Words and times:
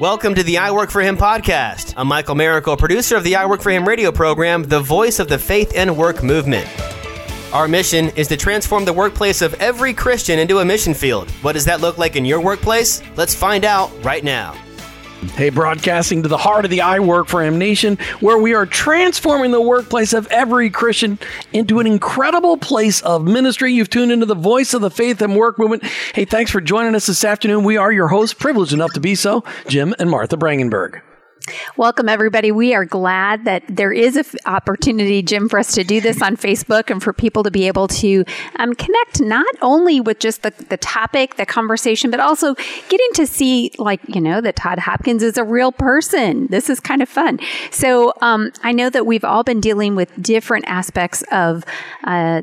Welcome 0.00 0.34
to 0.34 0.42
the 0.42 0.58
I 0.58 0.70
Work 0.72 0.90
for 0.90 1.00
Him 1.00 1.16
podcast. 1.16 1.94
I'm 1.96 2.08
Michael 2.08 2.34
Miracle, 2.34 2.76
producer 2.76 3.16
of 3.16 3.24
the 3.24 3.36
I 3.36 3.46
Work 3.46 3.62
for 3.62 3.70
Him 3.70 3.88
radio 3.88 4.12
program, 4.12 4.64
the 4.64 4.80
voice 4.80 5.18
of 5.18 5.28
the 5.28 5.38
faith 5.38 5.72
and 5.74 5.96
work 5.96 6.22
movement. 6.22 6.68
Our 7.52 7.68
mission 7.68 8.08
is 8.10 8.28
to 8.28 8.36
transform 8.36 8.84
the 8.84 8.92
workplace 8.92 9.40
of 9.40 9.54
every 9.54 9.94
Christian 9.94 10.38
into 10.38 10.58
a 10.58 10.64
mission 10.64 10.92
field. 10.92 11.30
What 11.42 11.52
does 11.52 11.64
that 11.66 11.80
look 11.80 11.98
like 11.98 12.16
in 12.16 12.24
your 12.24 12.40
workplace? 12.40 13.02
Let's 13.16 13.34
find 13.34 13.64
out 13.64 13.90
right 14.04 14.24
now. 14.24 14.54
Hey, 15.30 15.50
broadcasting 15.50 16.24
to 16.24 16.28
the 16.28 16.36
heart 16.36 16.64
of 16.64 16.70
the 16.70 16.80
I 16.80 16.98
Work 16.98 17.28
for 17.28 17.42
Him 17.42 17.56
Nation, 17.56 17.96
where 18.18 18.38
we 18.38 18.54
are 18.54 18.66
transforming 18.66 19.52
the 19.52 19.62
workplace 19.62 20.12
of 20.12 20.26
every 20.26 20.68
Christian 20.68 21.18
into 21.52 21.78
an 21.78 21.86
incredible 21.86 22.56
place 22.56 23.00
of 23.02 23.24
ministry. 23.24 23.72
You've 23.72 23.88
tuned 23.88 24.10
into 24.10 24.26
the 24.26 24.34
voice 24.34 24.74
of 24.74 24.82
the 24.82 24.90
faith 24.90 25.22
and 25.22 25.36
work 25.36 25.60
movement. 25.60 25.84
Hey, 26.12 26.24
thanks 26.24 26.50
for 26.50 26.60
joining 26.60 26.96
us 26.96 27.06
this 27.06 27.24
afternoon. 27.24 27.62
We 27.62 27.76
are 27.76 27.92
your 27.92 28.08
hosts, 28.08 28.34
privileged 28.34 28.72
enough 28.72 28.92
to 28.94 29.00
be 29.00 29.14
so, 29.14 29.44
Jim 29.68 29.94
and 29.98 30.10
Martha 30.10 30.36
Brangenberg. 30.36 31.00
Welcome, 31.76 32.08
everybody. 32.08 32.52
We 32.52 32.74
are 32.74 32.84
glad 32.84 33.44
that 33.46 33.64
there 33.68 33.92
is 33.92 34.16
an 34.16 34.24
opportunity, 34.46 35.22
Jim, 35.22 35.48
for 35.48 35.58
us 35.58 35.72
to 35.72 35.84
do 35.84 36.00
this 36.00 36.22
on 36.22 36.36
Facebook 36.36 36.90
and 36.90 37.02
for 37.02 37.12
people 37.12 37.42
to 37.42 37.50
be 37.50 37.66
able 37.66 37.88
to 37.88 38.24
um, 38.56 38.74
connect 38.74 39.20
not 39.20 39.46
only 39.60 40.00
with 40.00 40.18
just 40.18 40.42
the, 40.42 40.52
the 40.68 40.76
topic, 40.76 41.36
the 41.36 41.46
conversation, 41.46 42.10
but 42.10 42.20
also 42.20 42.54
getting 42.88 43.08
to 43.14 43.26
see, 43.26 43.72
like, 43.78 44.00
you 44.06 44.20
know, 44.20 44.40
that 44.40 44.56
Todd 44.56 44.78
Hopkins 44.78 45.22
is 45.22 45.36
a 45.36 45.44
real 45.44 45.72
person. 45.72 46.46
This 46.48 46.70
is 46.70 46.80
kind 46.80 47.02
of 47.02 47.08
fun. 47.08 47.40
So 47.70 48.12
um, 48.20 48.52
I 48.62 48.72
know 48.72 48.90
that 48.90 49.06
we've 49.06 49.24
all 49.24 49.42
been 49.42 49.60
dealing 49.60 49.96
with 49.96 50.10
different 50.22 50.66
aspects 50.68 51.24
of. 51.32 51.64
Uh, 52.04 52.42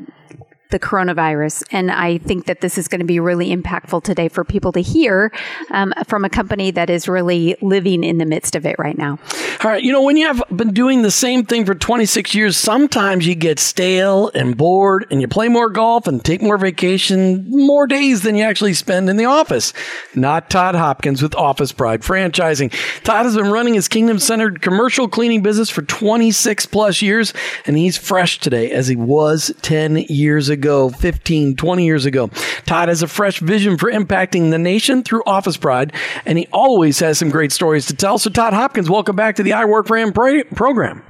the 0.70 0.78
coronavirus. 0.78 1.62
And 1.70 1.90
I 1.90 2.18
think 2.18 2.46
that 2.46 2.60
this 2.60 2.78
is 2.78 2.88
going 2.88 3.00
to 3.00 3.06
be 3.06 3.20
really 3.20 3.54
impactful 3.54 4.02
today 4.04 4.28
for 4.28 4.44
people 4.44 4.72
to 4.72 4.80
hear 4.80 5.32
um, 5.70 5.92
from 6.06 6.24
a 6.24 6.30
company 6.30 6.70
that 6.70 6.90
is 6.90 7.08
really 7.08 7.56
living 7.60 8.04
in 8.04 8.18
the 8.18 8.24
midst 8.24 8.56
of 8.56 8.64
it 8.64 8.76
right 8.78 8.96
now. 8.96 9.18
All 9.62 9.70
right. 9.70 9.82
You 9.82 9.92
know, 9.92 10.02
when 10.02 10.16
you 10.16 10.26
have 10.26 10.42
been 10.54 10.72
doing 10.72 11.02
the 11.02 11.10
same 11.10 11.44
thing 11.44 11.64
for 11.64 11.74
26 11.74 12.34
years, 12.34 12.56
sometimes 12.56 13.26
you 13.26 13.34
get 13.34 13.58
stale 13.58 14.30
and 14.34 14.56
bored 14.56 15.06
and 15.10 15.20
you 15.20 15.28
play 15.28 15.48
more 15.48 15.68
golf 15.68 16.06
and 16.06 16.24
take 16.24 16.40
more 16.40 16.58
vacation, 16.58 17.44
more 17.50 17.86
days 17.86 18.22
than 18.22 18.36
you 18.36 18.44
actually 18.44 18.74
spend 18.74 19.10
in 19.10 19.16
the 19.16 19.24
office. 19.24 19.72
Not 20.14 20.50
Todd 20.50 20.74
Hopkins 20.74 21.22
with 21.22 21.34
Office 21.34 21.72
Pride 21.72 22.02
Franchising. 22.02 22.72
Todd 23.02 23.26
has 23.26 23.36
been 23.36 23.50
running 23.50 23.74
his 23.74 23.88
kingdom 23.88 24.18
centered 24.18 24.62
commercial 24.62 25.08
cleaning 25.08 25.42
business 25.42 25.70
for 25.70 25.82
26 25.82 26.66
plus 26.66 27.02
years, 27.02 27.34
and 27.66 27.76
he's 27.76 27.98
fresh 27.98 28.38
today 28.38 28.70
as 28.70 28.88
he 28.88 28.96
was 28.96 29.52
10 29.62 29.96
years 29.96 30.48
ago 30.48 30.59
ago, 30.60 30.90
15, 30.90 31.56
20 31.56 31.84
years 31.86 32.04
ago. 32.04 32.28
Todd 32.66 32.88
has 32.88 33.02
a 33.02 33.08
fresh 33.08 33.38
vision 33.38 33.78
for 33.78 33.90
impacting 33.90 34.50
the 34.50 34.58
nation 34.58 35.02
through 35.02 35.22
Office 35.24 35.56
Pride, 35.56 35.94
and 36.26 36.36
he 36.36 36.46
always 36.52 36.98
has 36.98 37.18
some 37.18 37.30
great 37.30 37.50
stories 37.50 37.86
to 37.86 37.96
tell. 37.96 38.18
So, 38.18 38.28
Todd 38.28 38.52
Hopkins, 38.52 38.90
welcome 38.90 39.16
back 39.16 39.36
to 39.36 39.42
the 39.42 39.54
I 39.54 39.64
Work 39.64 39.86
for 39.86 39.96
Him 39.96 40.12
program. 40.12 41.02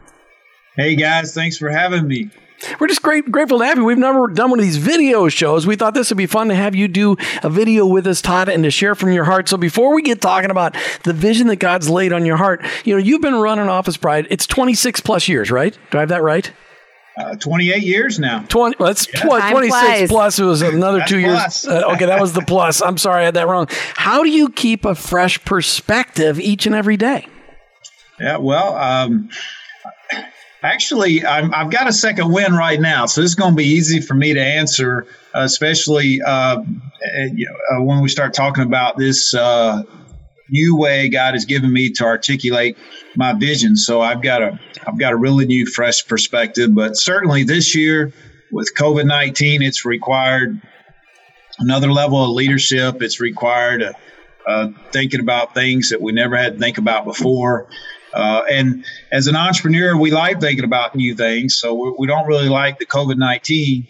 Hey, 0.77 0.95
guys, 0.95 1.35
thanks 1.35 1.59
for 1.59 1.69
having 1.69 2.07
me. 2.07 2.31
We're 2.79 2.87
just 2.87 3.03
great, 3.03 3.31
grateful 3.31 3.59
to 3.59 3.65
have 3.65 3.79
you. 3.79 3.85
We've 3.85 3.99
never 3.99 4.29
done 4.29 4.51
one 4.51 4.59
of 4.59 4.65
these 4.65 4.77
video 4.77 5.29
shows. 5.29 5.67
We 5.67 5.77
thought 5.77 5.95
this 5.95 6.11
would 6.11 6.19
be 6.19 6.27
fun 6.27 6.49
to 6.49 6.55
have 6.55 6.75
you 6.75 6.89
do 6.89 7.17
a 7.43 7.51
video 7.51 7.87
with 7.87 8.07
us, 8.07 8.21
Todd, 8.21 8.49
and 8.49 8.63
to 8.65 8.71
share 8.71 8.95
from 8.95 9.13
your 9.13 9.25
heart. 9.25 9.49
So 9.49 9.57
before 9.57 9.95
we 9.95 10.03
get 10.03 10.21
talking 10.21 10.51
about 10.51 10.77
the 11.03 11.13
vision 11.13 11.47
that 11.49 11.57
God's 11.57 11.89
laid 11.89 12.13
on 12.13 12.27
your 12.27 12.37
heart, 12.37 12.63
you 12.85 12.95
know, 12.95 13.03
you've 13.03 13.23
been 13.23 13.35
running 13.35 13.69
Office 13.69 13.97
Pride. 13.97 14.27
It's 14.31 14.47
26 14.47 15.01
plus 15.01 15.27
years, 15.27 15.51
right? 15.51 15.77
Do 15.91 15.99
I 15.99 16.01
have 16.03 16.11
that 16.11 16.23
right? 16.23 16.53
Uh, 17.21 17.37
28 17.37 17.83
years 17.83 18.19
now. 18.19 18.45
20, 18.49 18.77
well, 18.79 18.87
that's 18.89 19.07
yeah. 19.13 19.21
tw- 19.21 19.51
26 19.51 19.71
flies. 19.71 20.09
plus. 20.09 20.39
It 20.39 20.45
was 20.45 20.63
another 20.63 21.03
two 21.07 21.19
years. 21.19 21.67
Uh, 21.67 21.93
okay, 21.95 22.07
that 22.07 22.21
was 22.21 22.33
the 22.33 22.41
plus. 22.43 22.81
I'm 22.81 22.99
sorry, 22.99 23.23
I 23.23 23.25
had 23.27 23.35
that 23.35 23.47
wrong. 23.47 23.67
How 23.95 24.23
do 24.23 24.31
you 24.31 24.49
keep 24.49 24.85
a 24.85 24.95
fresh 24.95 25.43
perspective 25.45 26.41
each 26.41 26.67
and 26.67 26.75
every 26.75 26.97
day? 26.97 27.27
Yeah, 28.19 28.39
well, 28.39 28.77
um, 28.77 29.31
actually, 30.63 31.25
i 31.25 31.43
have 31.57 31.71
got 31.71 31.89
a 31.89 31.93
second 31.93 32.33
win 32.33 32.55
right 32.55 32.81
now, 32.81 33.07
so 33.07 33.21
this 33.21 33.31
is 33.31 33.35
going 33.35 33.53
to 33.53 33.57
be 33.57 33.65
easy 33.65 34.01
for 34.01 34.15
me 34.15 34.35
to 34.35 34.41
answer, 34.43 35.07
especially 35.35 36.21
uh, 36.23 36.63
you 37.33 37.47
know, 37.47 37.77
uh, 37.77 37.83
when 37.83 38.01
we 38.03 38.09
start 38.09 38.35
talking 38.35 38.65
about 38.65 38.97
this 38.97 39.35
uh, 39.35 39.83
new 40.51 40.77
way 40.77 41.09
God 41.09 41.35
has 41.35 41.45
given 41.45 41.73
me 41.73 41.91
to 41.91 42.05
articulate 42.05 42.77
my 43.17 43.33
vision. 43.33 43.77
So 43.77 44.01
I've 44.01 44.23
got 44.23 44.43
a 44.43 44.59
I've 44.87 44.99
got 44.99 45.13
a 45.13 45.17
really 45.17 45.47
new, 45.47 45.67
fresh 45.67 46.07
perspective. 46.07 46.75
But 46.75 46.97
certainly 46.97 47.45
this 47.45 47.75
year 47.75 48.13
with 48.53 48.73
COVID 48.79 49.07
nineteen, 49.07 49.63
it's 49.63 49.85
required 49.85 50.61
another 51.59 51.93
level 51.93 52.25
of 52.25 52.31
leadership. 52.31 53.03
It's 53.03 53.21
required 53.21 53.83
uh, 53.83 53.93
uh, 54.47 54.69
thinking 54.93 55.21
about 55.21 55.55
things 55.55 55.91
that 55.91 56.01
we 56.01 56.13
never 56.13 56.37
had 56.37 56.55
to 56.55 56.59
think 56.59 56.79
about 56.79 57.05
before. 57.05 57.69
Uh, 58.13 58.43
and 58.51 58.85
as 59.13 59.29
an 59.29 59.37
entrepreneur, 59.37 59.97
we 59.97 60.11
like 60.11 60.41
thinking 60.41 60.65
about 60.65 60.95
new 60.95 61.15
things. 61.15 61.55
So 61.57 61.75
we, 61.75 61.95
we 62.01 62.07
don't 62.07 62.27
really 62.27 62.49
like 62.49 62.79
the 62.79 62.87
COVID 62.87 63.19
nineteen, 63.19 63.87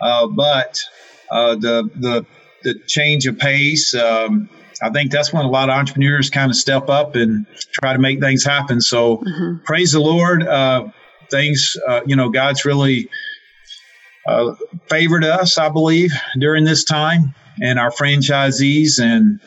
uh, 0.00 0.26
but 0.26 0.82
uh, 1.30 1.54
the 1.54 1.88
the 1.94 2.26
the 2.64 2.74
change 2.86 3.26
of 3.26 3.38
pace. 3.38 3.94
Um, 3.94 4.48
I 4.82 4.90
think 4.90 5.10
that's 5.10 5.32
when 5.32 5.44
a 5.44 5.50
lot 5.50 5.68
of 5.68 5.76
entrepreneurs 5.76 6.30
kind 6.30 6.50
of 6.50 6.56
step 6.56 6.88
up 6.88 7.14
and 7.14 7.46
try 7.80 7.92
to 7.92 7.98
make 7.98 8.20
things 8.20 8.44
happen. 8.44 8.80
So 8.80 9.18
mm-hmm. 9.18 9.64
praise 9.64 9.92
the 9.92 10.00
Lord. 10.00 10.46
Uh, 10.46 10.88
things, 11.30 11.76
uh, 11.88 12.02
you 12.06 12.16
know, 12.16 12.28
God's 12.28 12.64
really 12.64 13.08
uh, 14.26 14.54
favored 14.88 15.24
us, 15.24 15.58
I 15.58 15.68
believe, 15.68 16.12
during 16.38 16.64
this 16.64 16.84
time 16.84 17.34
and 17.60 17.78
our 17.78 17.90
franchisees. 17.90 19.00
And, 19.00 19.40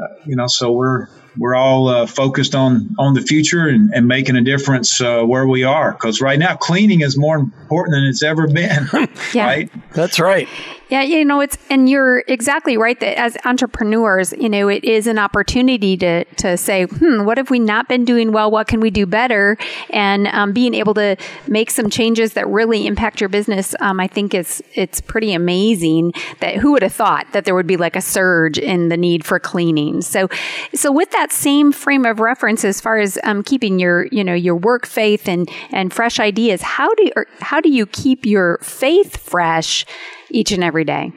uh, 0.00 0.14
you 0.26 0.36
know, 0.36 0.46
so 0.46 0.72
we're, 0.72 1.08
we're 1.38 1.54
all 1.54 1.88
uh, 1.88 2.06
focused 2.06 2.54
on 2.54 2.94
on 2.98 3.14
the 3.14 3.22
future 3.22 3.68
and, 3.68 3.92
and 3.94 4.06
making 4.06 4.36
a 4.36 4.40
difference 4.42 5.00
uh, 5.00 5.22
where 5.22 5.46
we 5.46 5.62
are 5.64 5.92
because 5.92 6.20
right 6.20 6.38
now 6.38 6.56
cleaning 6.56 7.00
is 7.02 7.16
more 7.16 7.36
important 7.36 7.94
than 7.94 8.04
it's 8.04 8.22
ever 8.22 8.48
been 8.48 8.88
yeah. 9.32 9.44
right 9.44 9.70
that's 9.92 10.18
right 10.18 10.48
yeah, 10.90 11.02
you 11.02 11.24
know, 11.24 11.40
it's 11.40 11.56
and 11.70 11.88
you're 11.88 12.24
exactly 12.26 12.76
right 12.76 12.98
that 12.98 13.16
as 13.16 13.36
entrepreneurs, 13.44 14.32
you 14.32 14.48
know, 14.48 14.68
it 14.68 14.82
is 14.82 15.06
an 15.06 15.18
opportunity 15.18 15.96
to 15.98 16.24
to 16.24 16.56
say, 16.56 16.84
hmm, 16.84 17.24
what 17.24 17.38
have 17.38 17.48
we 17.48 17.60
not 17.60 17.88
been 17.88 18.04
doing 18.04 18.32
well? 18.32 18.50
What 18.50 18.66
can 18.66 18.80
we 18.80 18.90
do 18.90 19.06
better? 19.06 19.56
And 19.90 20.26
um, 20.28 20.52
being 20.52 20.74
able 20.74 20.94
to 20.94 21.16
make 21.46 21.70
some 21.70 21.90
changes 21.90 22.32
that 22.32 22.48
really 22.48 22.88
impact 22.88 23.20
your 23.20 23.28
business, 23.28 23.74
um, 23.78 24.00
I 24.00 24.08
think 24.08 24.34
it's 24.34 24.60
it's 24.74 25.00
pretty 25.00 25.32
amazing. 25.32 26.12
That 26.40 26.56
who 26.56 26.72
would 26.72 26.82
have 26.82 26.92
thought 26.92 27.32
that 27.32 27.44
there 27.44 27.54
would 27.54 27.68
be 27.68 27.76
like 27.76 27.94
a 27.94 28.00
surge 28.00 28.58
in 28.58 28.88
the 28.88 28.96
need 28.96 29.24
for 29.24 29.38
cleaning? 29.38 30.02
So, 30.02 30.28
so 30.74 30.90
with 30.90 31.12
that 31.12 31.30
same 31.30 31.70
frame 31.70 32.04
of 32.04 32.18
reference, 32.18 32.64
as 32.64 32.80
far 32.80 32.98
as 32.98 33.16
um, 33.22 33.44
keeping 33.44 33.78
your 33.78 34.06
you 34.06 34.24
know 34.24 34.34
your 34.34 34.56
work 34.56 34.86
faith 34.86 35.28
and 35.28 35.48
and 35.70 35.92
fresh 35.92 36.18
ideas, 36.18 36.62
how 36.62 36.92
do 36.96 37.04
you, 37.04 37.12
how 37.40 37.60
do 37.60 37.68
you 37.68 37.86
keep 37.86 38.26
your 38.26 38.58
faith 38.58 39.16
fresh? 39.16 39.86
Each 40.30 40.52
and 40.52 40.64
every 40.64 40.84
day? 40.84 41.12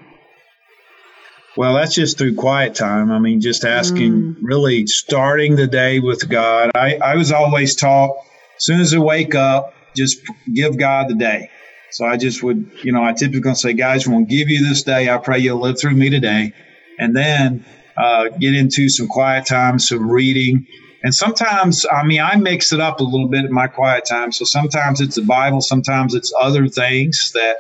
Well, 1.55 1.75
that's 1.75 1.93
just 1.93 2.17
through 2.17 2.35
quiet 2.35 2.73
time. 2.73 3.11
I 3.11 3.19
mean, 3.19 3.39
just 3.39 3.63
asking, 3.63 4.13
mm. 4.13 4.35
really 4.41 4.87
starting 4.87 5.55
the 5.55 5.67
day 5.67 5.99
with 5.99 6.27
God. 6.27 6.71
I, 6.73 6.95
I 6.95 7.15
was 7.15 7.31
always 7.31 7.75
taught 7.75 8.17
as 8.57 8.65
soon 8.65 8.81
as 8.81 8.93
I 8.93 8.99
wake 8.99 9.35
up, 9.35 9.73
just 9.95 10.21
give 10.51 10.77
God 10.77 11.09
the 11.09 11.15
day. 11.15 11.49
So 11.91 12.05
I 12.05 12.17
just 12.17 12.41
would, 12.41 12.71
you 12.83 12.91
know, 12.91 13.03
I 13.03 13.13
typically 13.13 13.53
say, 13.53 13.73
guys, 13.73 14.07
we'll 14.07 14.25
give 14.25 14.49
you 14.49 14.67
this 14.67 14.81
day. 14.81 15.09
I 15.11 15.17
pray 15.19 15.39
you'll 15.39 15.59
live 15.59 15.79
through 15.79 15.93
me 15.93 16.09
today. 16.09 16.53
And 16.97 17.15
then 17.15 17.63
uh, 17.97 18.29
get 18.29 18.55
into 18.55 18.89
some 18.89 19.07
quiet 19.07 19.45
time, 19.45 19.77
some 19.77 20.09
reading. 20.09 20.65
And 21.03 21.13
sometimes, 21.13 21.85
I 21.91 22.03
mean, 22.03 22.21
I 22.21 22.35
mix 22.35 22.73
it 22.73 22.79
up 22.79 22.99
a 22.99 23.03
little 23.03 23.27
bit 23.27 23.45
in 23.45 23.53
my 23.53 23.67
quiet 23.67 24.05
time. 24.05 24.31
So 24.31 24.43
sometimes 24.43 25.01
it's 25.01 25.15
the 25.15 25.21
Bible, 25.21 25.61
sometimes 25.61 26.15
it's 26.15 26.33
other 26.41 26.67
things 26.67 27.31
that 27.33 27.57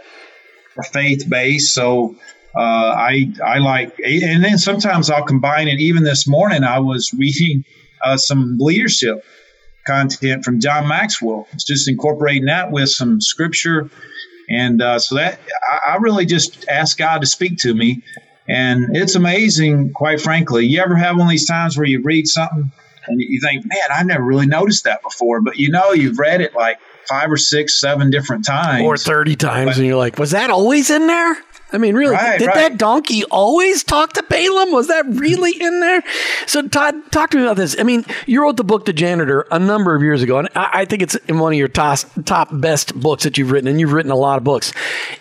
faith 0.91 1.29
based. 1.29 1.73
So 1.73 2.15
uh, 2.55 2.59
I 2.59 3.31
I 3.43 3.57
like, 3.59 3.99
and 3.99 4.43
then 4.43 4.57
sometimes 4.57 5.09
I'll 5.09 5.25
combine 5.25 5.67
it. 5.67 5.79
Even 5.79 6.03
this 6.03 6.27
morning, 6.27 6.63
I 6.63 6.79
was 6.79 7.13
reading 7.13 7.63
uh, 8.03 8.17
some 8.17 8.57
leadership 8.59 9.23
content 9.85 10.45
from 10.45 10.59
John 10.59 10.87
Maxwell. 10.87 11.47
It's 11.53 11.63
just 11.63 11.89
incorporating 11.89 12.45
that 12.45 12.71
with 12.71 12.89
some 12.89 13.21
scripture, 13.21 13.89
and 14.49 14.81
uh, 14.81 14.99
so 14.99 15.15
that 15.15 15.39
I, 15.71 15.93
I 15.93 15.95
really 15.97 16.25
just 16.25 16.67
ask 16.69 16.97
God 16.97 17.21
to 17.21 17.27
speak 17.27 17.57
to 17.59 17.73
me. 17.73 18.03
And 18.47 18.95
it's 18.95 19.15
amazing, 19.15 19.93
quite 19.93 20.19
frankly. 20.19 20.65
You 20.65 20.81
ever 20.81 20.95
have 20.95 21.15
one 21.15 21.27
of 21.27 21.31
these 21.31 21.47
times 21.47 21.77
where 21.77 21.87
you 21.87 22.01
read 22.03 22.27
something 22.27 22.71
and 23.07 23.21
you 23.21 23.39
think, 23.41 23.65
man, 23.65 23.77
I 23.89 24.03
never 24.03 24.23
really 24.23 24.47
noticed 24.47 24.83
that 24.83 25.01
before, 25.01 25.41
but 25.41 25.57
you 25.57 25.69
know, 25.69 25.93
you've 25.93 26.19
read 26.19 26.41
it 26.41 26.53
like 26.53 26.77
five 27.07 27.31
or 27.31 27.37
six, 27.37 27.79
seven 27.79 28.09
different 28.09 28.45
times, 28.45 28.83
or 28.83 28.97
thirty 28.97 29.35
times, 29.35 29.71
but, 29.71 29.77
and 29.77 29.87
you're 29.87 29.97
like, 29.97 30.17
was 30.17 30.31
that 30.31 30.49
always 30.49 30.89
in 30.89 31.07
there? 31.07 31.37
I 31.73 31.79
mean, 31.79 31.95
really, 31.95 32.13
Right, 32.13 32.37
did 32.37 32.45
right. 32.45 32.55
that 32.55 32.77
donkey 32.77 33.23
always 33.25 33.83
talk 33.83 34.13
to 34.13 34.23
Balaam? 34.23 34.71
Was 34.71 34.89
that 34.89 35.05
really 35.07 35.59
in 35.59 35.79
there? 35.79 36.03
So, 36.45 36.67
Todd, 36.67 36.93
talk 37.11 37.31
to 37.31 37.37
me 37.37 37.43
about 37.43 37.57
this. 37.57 37.75
I 37.79 37.83
mean, 37.83 38.05
you 38.27 38.43
wrote 38.43 38.57
the 38.57 38.63
book, 38.63 38.85
The 38.85 38.93
Janitor, 38.93 39.47
a 39.49 39.57
number 39.57 39.95
of 39.95 40.03
years 40.03 40.21
ago, 40.21 40.37
and 40.37 40.49
I, 40.55 40.69
I 40.81 40.85
think 40.85 41.01
it's 41.01 41.15
in 41.15 41.39
one 41.39 41.51
of 41.51 41.57
your 41.57 41.67
top, 41.67 41.97
top 42.25 42.49
best 42.51 42.93
books 42.93 43.23
that 43.23 43.39
you've 43.39 43.49
written, 43.49 43.67
and 43.67 43.79
you've 43.79 43.91
written 43.91 44.11
a 44.11 44.15
lot 44.15 44.37
of 44.37 44.43
books. 44.43 44.71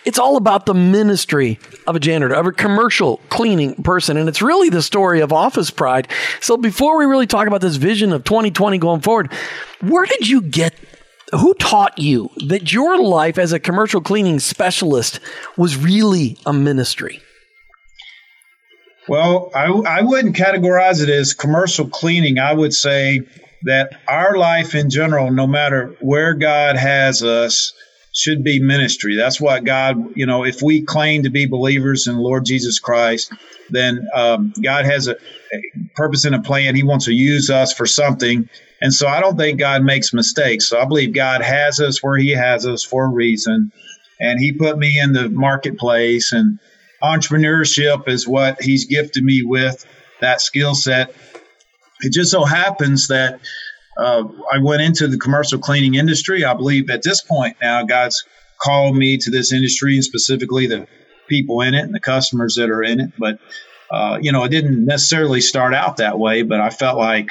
It's 0.05 0.19
all 0.19 0.37
about 0.37 0.67
the 0.67 0.75
ministry 0.75 1.57
of 1.87 1.95
a 1.95 1.99
janitor, 1.99 2.35
of 2.35 2.45
a 2.45 2.51
commercial 2.51 3.17
cleaning 3.29 3.73
person, 3.81 4.15
and 4.15 4.29
it's 4.29 4.43
really 4.43 4.69
the 4.69 4.83
story 4.83 5.21
of 5.21 5.33
office 5.33 5.71
pride. 5.71 6.07
So, 6.39 6.55
before 6.55 6.99
we 6.99 7.05
really 7.05 7.25
talk 7.25 7.47
about 7.47 7.61
this 7.61 7.77
vision 7.77 8.13
of 8.13 8.25
2020 8.25 8.77
going 8.77 9.01
forward, 9.01 9.33
where 9.81 10.05
did 10.05 10.27
you 10.27 10.39
get 10.39 10.75
who 11.33 11.53
taught 11.55 11.97
you 11.97 12.29
that 12.47 12.71
your 12.71 13.01
life 13.01 13.37
as 13.37 13.53
a 13.53 13.59
commercial 13.59 14.01
cleaning 14.01 14.39
specialist 14.39 15.19
was 15.57 15.77
really 15.77 16.37
a 16.45 16.53
ministry? 16.53 17.21
Well, 19.07 19.51
I, 19.53 19.65
I 19.65 20.01
wouldn't 20.01 20.35
categorize 20.35 21.03
it 21.03 21.09
as 21.09 21.33
commercial 21.33 21.87
cleaning. 21.87 22.39
I 22.39 22.53
would 22.53 22.73
say 22.73 23.21
that 23.63 23.99
our 24.07 24.37
life 24.37 24.75
in 24.75 24.89
general, 24.89 25.31
no 25.31 25.47
matter 25.47 25.95
where 25.99 26.33
God 26.33 26.77
has 26.77 27.23
us, 27.23 27.73
should 28.15 28.43
be 28.43 28.59
ministry. 28.61 29.15
That's 29.15 29.41
what 29.41 29.63
God, 29.63 29.97
you 30.15 30.25
know, 30.25 30.45
if 30.45 30.61
we 30.61 30.83
claim 30.83 31.23
to 31.23 31.31
be 31.31 31.47
believers 31.47 32.07
in 32.07 32.17
Lord 32.17 32.45
Jesus 32.45 32.79
Christ, 32.79 33.33
then 33.71 34.07
um, 34.13 34.53
God 34.63 34.85
has 34.85 35.07
a, 35.07 35.13
a 35.13 35.61
purpose 35.95 36.23
and 36.23 36.35
a 36.35 36.41
plan. 36.41 36.75
He 36.75 36.83
wants 36.83 37.05
to 37.05 37.13
use 37.13 37.49
us 37.49 37.73
for 37.73 37.87
something. 37.87 38.47
And 38.83 38.93
so 38.93 39.07
I 39.07 39.21
don't 39.21 39.37
think 39.37 39.59
God 39.59 39.81
makes 39.81 40.13
mistakes. 40.13 40.67
So 40.67 40.77
I 40.77 40.83
believe 40.83 41.13
God 41.13 41.41
has 41.41 41.79
us 41.79 42.03
where 42.03 42.17
He 42.17 42.31
has 42.31 42.67
us 42.67 42.83
for 42.83 43.05
a 43.05 43.09
reason. 43.09 43.71
And 44.19 44.39
He 44.41 44.51
put 44.51 44.77
me 44.77 44.99
in 44.99 45.13
the 45.13 45.29
marketplace, 45.29 46.33
and 46.33 46.59
entrepreneurship 47.01 48.09
is 48.09 48.27
what 48.27 48.61
He's 48.61 48.85
gifted 48.85 49.23
me 49.23 49.41
with 49.41 49.85
that 50.19 50.41
skill 50.41 50.75
set. 50.75 51.15
It 52.01 52.11
just 52.11 52.29
so 52.29 52.43
happens 52.43 53.07
that 53.07 53.39
uh, 53.97 54.25
I 54.51 54.57
went 54.61 54.81
into 54.81 55.07
the 55.07 55.17
commercial 55.17 55.59
cleaning 55.59 55.95
industry. 55.95 56.43
I 56.43 56.53
believe 56.53 56.89
at 56.89 57.03
this 57.03 57.21
point 57.21 57.55
now, 57.61 57.85
God's 57.85 58.21
called 58.61 58.97
me 58.97 59.17
to 59.17 59.31
this 59.31 59.53
industry 59.53 59.95
and 59.95 60.03
specifically 60.03 60.67
the 60.67 60.87
people 61.29 61.61
in 61.61 61.73
it 61.73 61.83
and 61.83 61.95
the 61.95 62.01
customers 62.01 62.55
that 62.55 62.69
are 62.69 62.83
in 62.83 62.99
it. 62.99 63.11
But, 63.17 63.39
uh, 63.89 64.19
you 64.21 64.33
know, 64.33 64.43
it 64.43 64.49
didn't 64.49 64.85
necessarily 64.85 65.39
start 65.39 65.73
out 65.73 65.97
that 65.97 66.19
way, 66.19 66.41
but 66.41 66.59
I 66.59 66.69
felt 66.69 66.97
like 66.97 67.29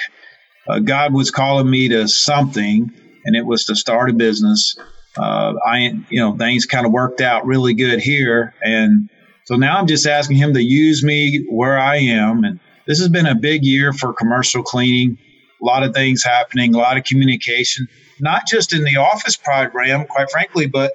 uh, 0.68 0.78
God 0.78 1.12
was 1.12 1.30
calling 1.30 1.70
me 1.70 1.88
to 1.88 2.08
something, 2.08 2.92
and 3.24 3.36
it 3.36 3.46
was 3.46 3.64
to 3.66 3.76
start 3.76 4.10
a 4.10 4.12
business. 4.12 4.76
Uh, 5.16 5.54
I, 5.66 5.94
you 6.08 6.20
know, 6.20 6.36
things 6.36 6.66
kind 6.66 6.86
of 6.86 6.92
worked 6.92 7.20
out 7.20 7.46
really 7.46 7.74
good 7.74 8.00
here, 8.00 8.54
and 8.62 9.10
so 9.44 9.56
now 9.56 9.78
I'm 9.78 9.86
just 9.86 10.06
asking 10.06 10.36
Him 10.36 10.54
to 10.54 10.62
use 10.62 11.02
me 11.02 11.44
where 11.50 11.78
I 11.78 11.96
am. 11.96 12.44
And 12.44 12.60
this 12.86 12.98
has 13.00 13.08
been 13.08 13.26
a 13.26 13.34
big 13.34 13.64
year 13.64 13.92
for 13.92 14.12
commercial 14.12 14.62
cleaning. 14.62 15.18
A 15.60 15.64
lot 15.64 15.82
of 15.82 15.94
things 15.94 16.24
happening, 16.24 16.74
a 16.74 16.78
lot 16.78 16.96
of 16.96 17.04
communication, 17.04 17.86
not 18.18 18.46
just 18.46 18.72
in 18.72 18.84
the 18.84 18.96
office 18.96 19.36
program, 19.36 20.06
quite 20.06 20.30
frankly, 20.30 20.66
but 20.66 20.92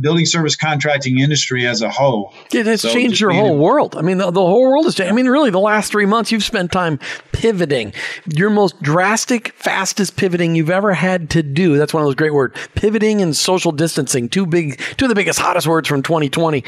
building 0.00 0.26
service 0.26 0.56
contracting 0.56 1.18
industry 1.18 1.66
as 1.66 1.82
a 1.82 1.90
whole. 1.90 2.32
It 2.52 2.66
has 2.66 2.82
So 2.82 2.90
changed 2.90 3.20
your 3.20 3.32
whole 3.32 3.56
world. 3.58 3.96
I 3.96 4.02
mean, 4.02 4.18
the, 4.18 4.30
the 4.30 4.40
whole 4.40 4.62
world 4.62 4.84
has 4.84 4.94
changed. 4.94 5.12
I 5.12 5.14
mean, 5.14 5.26
really, 5.26 5.50
the 5.50 5.58
last 5.60 5.90
three 5.92 6.06
months 6.06 6.32
you've 6.32 6.44
spent 6.44 6.72
time 6.72 6.98
pivoting. 7.32 7.92
Your 8.34 8.50
most 8.50 8.80
drastic, 8.82 9.48
fastest 9.54 10.16
pivoting 10.16 10.54
you've 10.54 10.70
ever 10.70 10.94
had 10.94 11.30
to 11.30 11.42
do. 11.42 11.76
That's 11.76 11.92
one 11.92 12.02
of 12.02 12.06
those 12.06 12.14
great 12.14 12.32
words. 12.34 12.56
Pivoting 12.74 13.20
and 13.20 13.36
social 13.36 13.72
distancing. 13.72 14.28
Two 14.28 14.46
big, 14.46 14.80
two 14.96 15.06
of 15.06 15.08
the 15.08 15.14
biggest, 15.14 15.38
hottest 15.38 15.66
words 15.66 15.88
from 15.88 16.02
2020. 16.02 16.64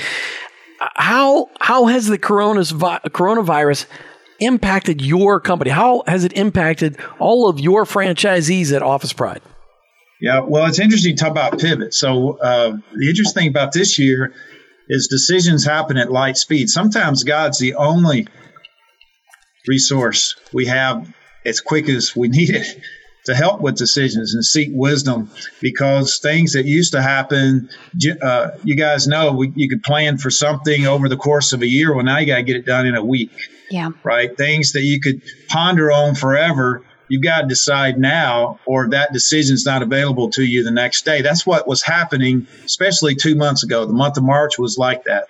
Uh, 0.81 0.89
How 0.97 1.49
how 1.61 1.87
has 1.87 2.09
the 2.09 2.19
coronas, 2.19 2.73
coronavirus 2.73 3.87
impacted 4.41 5.01
your 5.01 5.41
company? 5.41 5.71
How 5.71 6.03
has 6.07 6.25
it 6.25 6.33
impacted 6.33 6.99
all 7.19 7.49
of 7.49 7.61
your 7.61 7.85
franchisees 7.85 8.75
at 8.75 8.83
Office 8.83 9.13
Pride? 9.13 9.41
Yeah, 10.21 10.41
well, 10.41 10.67
it's 10.67 10.79
interesting 10.79 11.17
to 11.17 11.23
talk 11.23 11.31
about 11.33 11.59
pivot. 11.59 11.93
So 11.95 12.39
uh, 12.39 12.77
the 12.95 13.09
interesting 13.09 13.43
thing 13.43 13.49
about 13.49 13.73
this 13.73 13.99
year 13.99 14.33
is 14.89 15.09
decisions 15.09 15.65
happen 15.65 15.97
at 15.97 16.11
light 16.11 16.37
speed. 16.37 16.69
Sometimes 16.71 17.25
God's 17.25 17.59
the 17.59 17.75
only 17.75 18.27
resource 19.67 20.37
we 20.53 20.67
have 20.67 21.13
as 21.45 21.61
quick 21.61 21.89
as 21.89 22.15
we 22.17 22.29
need 22.29 22.51
it 22.51 22.67
to 23.27 23.35
help 23.35 23.61
with 23.63 23.77
decisions 23.77 24.35
and 24.35 24.45
seek 24.45 24.69
wisdom 24.73 25.31
because 25.63 26.19
things 26.19 26.53
that 26.53 26.67
used 26.67 26.93
to 26.93 27.01
happen, 27.01 27.69
uh, 28.23 28.51
you 28.65 28.77
guys 28.77 29.07
know 29.09 29.33
we, 29.33 29.51
you 29.57 29.69
could 29.69 29.83
plan 29.83 30.19
for 30.19 30.31
something 30.31 30.87
over 30.87 31.09
the 31.09 31.17
course 31.17 31.55
of 31.55 31.63
a 31.63 31.67
year. 31.67 31.95
Well, 31.95 32.05
now 32.05 32.19
you 32.19 32.27
got 32.27 32.37
to 32.37 32.43
get 32.43 32.57
it 32.57 32.67
done 32.67 32.87
in 32.87 32.95
a 32.95 33.05
week 33.05 33.31
Yeah. 33.71 33.91
right? 34.05 34.35
Things 34.37 34.73
that 34.73 34.83
you 34.83 35.01
could 35.01 35.23
ponder 35.49 35.91
on 35.91 36.15
forever. 36.15 36.85
You've 37.09 37.23
got 37.23 37.43
to 37.43 37.47
decide 37.47 37.99
now, 37.99 38.59
or 38.67 38.89
that 38.91 39.13
decision's 39.13 39.67
not 39.67 39.83
available 39.83 40.31
to 40.31 40.43
you 40.43 40.65
the 40.65 40.71
next 40.71 41.05
day. 41.05 41.23
That's 41.23 41.47
what 41.47 41.69
was 41.69 41.83
happening, 41.83 42.47
especially 42.65 43.15
two 43.15 43.35
months 43.35 43.63
ago. 43.63 43.85
The 43.85 43.93
month 43.93 44.17
of 44.17 44.25
March 44.25 44.59
was 44.59 44.79
like 44.79 45.05
that. 45.05 45.29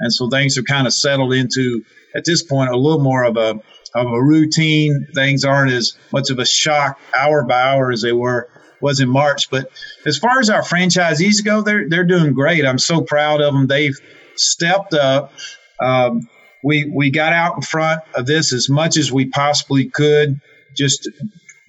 And 0.00 0.12
so 0.12 0.28
things 0.28 0.56
are 0.58 0.62
kind 0.62 0.86
of 0.86 0.92
settled 0.92 1.32
into, 1.32 1.84
at 2.14 2.24
this 2.24 2.42
point, 2.42 2.70
a 2.70 2.76
little 2.76 3.02
more 3.02 3.24
of 3.24 3.36
a, 3.36 3.60
of 3.94 4.06
a 4.06 4.22
routine. 4.22 5.08
Things 5.14 5.44
aren't 5.44 5.72
as 5.72 5.94
much 6.12 6.30
of 6.30 6.38
a 6.38 6.46
shock 6.46 7.00
hour 7.16 7.42
by 7.42 7.60
hour 7.62 7.90
as 7.90 8.02
they 8.02 8.12
were 8.12 8.48
was 8.80 9.00
in 9.00 9.08
March. 9.08 9.50
But 9.50 9.70
as 10.06 10.18
far 10.18 10.38
as 10.38 10.50
our 10.50 10.62
franchisees 10.62 11.44
go, 11.44 11.62
they're 11.62 11.88
they're 11.88 12.04
doing 12.04 12.32
great. 12.32 12.64
I'm 12.64 12.78
so 12.78 13.00
proud 13.00 13.40
of 13.40 13.52
them. 13.52 13.66
They've 13.66 13.98
stepped 14.36 14.94
up. 14.94 15.32
Um, 15.80 16.28
we 16.62 16.90
we 16.94 17.10
got 17.10 17.32
out 17.32 17.56
in 17.56 17.62
front 17.62 18.02
of 18.14 18.26
this 18.26 18.52
as 18.52 18.68
much 18.68 18.96
as 18.96 19.12
we 19.12 19.26
possibly 19.26 19.86
could, 19.86 20.40
just 20.76 21.08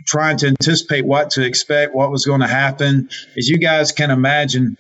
trying 0.06 0.38
to 0.38 0.48
anticipate 0.48 1.06
what 1.06 1.30
to 1.32 1.46
expect, 1.46 1.94
what 1.94 2.12
was 2.12 2.26
going 2.26 2.42
to 2.42 2.48
happen. 2.48 3.10
As 3.38 3.48
you 3.48 3.58
guys 3.58 3.92
can 3.92 4.12
imagine, 4.12 4.78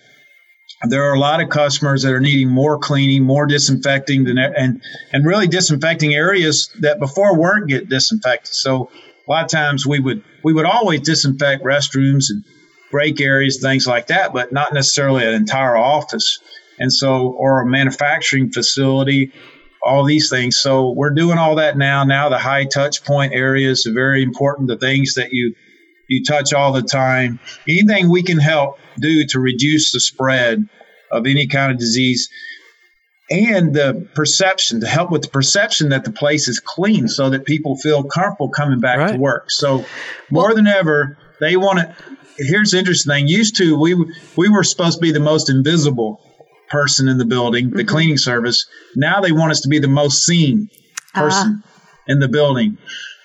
there 0.88 1.04
are 1.04 1.14
a 1.14 1.20
lot 1.20 1.42
of 1.42 1.50
customers 1.50 2.04
that 2.04 2.14
are 2.14 2.22
needing 2.22 2.50
more 2.50 2.78
cleaning, 2.80 3.24
more 3.24 3.46
disinfecting, 3.46 4.24
than 4.24 4.38
and 4.38 4.82
and 5.12 5.26
really 5.26 5.48
disinfecting 5.48 6.14
areas 6.14 6.70
that 6.80 7.00
before 7.00 7.38
weren't 7.38 7.68
get 7.68 7.90
disinfected. 7.90 8.54
So 8.54 8.90
a 9.28 9.32
lot 9.32 9.46
of 9.46 9.52
times 9.52 9.86
we 9.86 10.00
would 10.00 10.24
we 10.44 10.54
would 10.54 10.66
always 10.66 11.02
disinfect 11.02 11.64
restrooms 11.64 12.26
and 12.30 12.44
break 12.92 13.22
areas, 13.22 13.60
things 13.62 13.86
like 13.86 14.08
that, 14.08 14.34
but 14.34 14.52
not 14.52 14.74
necessarily 14.74 15.26
an 15.26 15.34
entire 15.34 15.76
office. 15.76 16.40
And 16.80 16.92
so, 16.92 17.28
or 17.38 17.62
a 17.62 17.66
manufacturing 17.66 18.52
facility, 18.52 19.34
all 19.82 20.04
these 20.06 20.30
things. 20.30 20.58
So 20.58 20.92
we're 20.92 21.14
doing 21.14 21.38
all 21.38 21.56
that 21.56 21.78
now. 21.78 22.04
Now 22.04 22.30
the 22.30 22.38
high 22.40 22.66
touch 22.66 23.04
point 23.06 23.34
areas 23.34 23.86
are 23.88 23.94
very 23.94 24.24
important. 24.24 24.68
The 24.68 24.78
things 24.78 25.16
that 25.16 25.32
you 25.34 25.56
you 26.08 26.24
touch 26.24 26.54
all 26.54 26.74
the 26.74 26.82
time. 26.82 27.40
Anything 27.68 28.10
we 28.10 28.24
can 28.24 28.40
help 28.40 28.80
do 29.00 29.26
to 29.28 29.40
reduce 29.40 29.92
the 29.92 30.00
spread 30.00 30.68
of 31.12 31.26
any 31.28 31.48
kind 31.48 31.72
of 31.72 31.78
disease 31.78 32.30
and 33.32 33.76
the 33.76 34.08
perception 34.16 34.82
to 34.82 34.88
help 34.88 35.12
with 35.12 35.22
the 35.22 35.28
perception 35.30 35.90
that 35.90 36.04
the 36.04 36.12
place 36.12 36.48
is 36.48 36.60
clean 36.60 37.08
so 37.08 37.30
that 37.30 37.46
people 37.46 37.78
feel 37.78 38.04
comfortable 38.04 38.50
coming 38.50 38.80
back 38.80 38.98
Right. 38.98 39.12
to 39.14 39.18
work. 39.20 39.52
So 39.52 39.86
more 40.32 40.54
than 40.56 40.66
ever, 40.68 41.18
they 41.40 41.56
want 41.56 41.80
to. 41.80 41.96
Here's 42.40 42.72
the 42.72 42.80
interesting 42.80 43.12
thing. 43.12 43.28
Used 43.28 43.58
to 43.58 43.80
we 43.80 43.94
we 44.36 44.50
were 44.50 44.64
supposed 44.64 44.98
to 44.98 45.02
be 45.02 45.12
the 45.12 45.20
most 45.20 45.50
invisible 45.50 46.22
person 46.70 47.08
in 47.08 47.18
the 47.18 47.26
building, 47.26 47.70
the 47.70 47.78
mm-hmm. 47.78 47.88
cleaning 47.88 48.18
service. 48.18 48.68
Now 48.96 49.22
they 49.22 49.32
want 49.32 49.52
us 49.52 49.62
to 49.62 49.70
be 49.70 49.80
the 49.80 49.88
most 49.88 50.26
seen 50.26 50.70
ah. 51.16 51.22
person 51.22 51.64
in 52.08 52.20
the 52.20 52.28
building. 52.28 52.78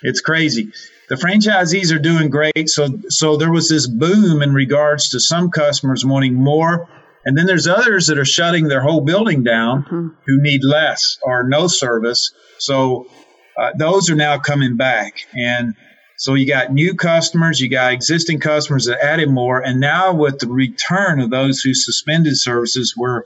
It's 0.03 0.21
crazy. 0.21 0.71
The 1.09 1.15
franchisees 1.15 1.93
are 1.93 1.99
doing 1.99 2.29
great. 2.29 2.69
So 2.69 2.87
so 3.09 3.37
there 3.37 3.51
was 3.51 3.69
this 3.69 3.87
boom 3.87 4.41
in 4.41 4.53
regards 4.53 5.09
to 5.09 5.19
some 5.19 5.51
customers 5.51 6.05
wanting 6.05 6.33
more. 6.33 6.87
And 7.25 7.37
then 7.37 7.47
there's 7.47 7.67
others 7.67 8.07
that 8.07 8.19
are 8.19 8.25
shutting 8.25 8.67
their 8.67 8.81
whole 8.81 9.01
building 9.01 9.43
down 9.43 9.83
mm-hmm. 9.83 10.07
who 10.25 10.41
need 10.41 10.63
less 10.63 11.17
or 11.23 11.43
no 11.43 11.67
service. 11.67 12.31
So 12.59 13.07
uh, 13.57 13.71
those 13.77 14.09
are 14.09 14.15
now 14.15 14.37
coming 14.37 14.77
back. 14.77 15.13
And 15.33 15.75
so 16.17 16.33
you 16.33 16.47
got 16.47 16.71
new 16.71 16.95
customers, 16.95 17.59
you 17.59 17.69
got 17.69 17.93
existing 17.93 18.39
customers 18.39 18.85
that 18.85 19.03
added 19.03 19.29
more. 19.29 19.59
And 19.59 19.79
now 19.79 20.13
with 20.13 20.39
the 20.39 20.47
return 20.47 21.19
of 21.19 21.29
those 21.29 21.61
who 21.61 21.73
suspended 21.73 22.37
services, 22.37 22.95
we're 22.97 23.23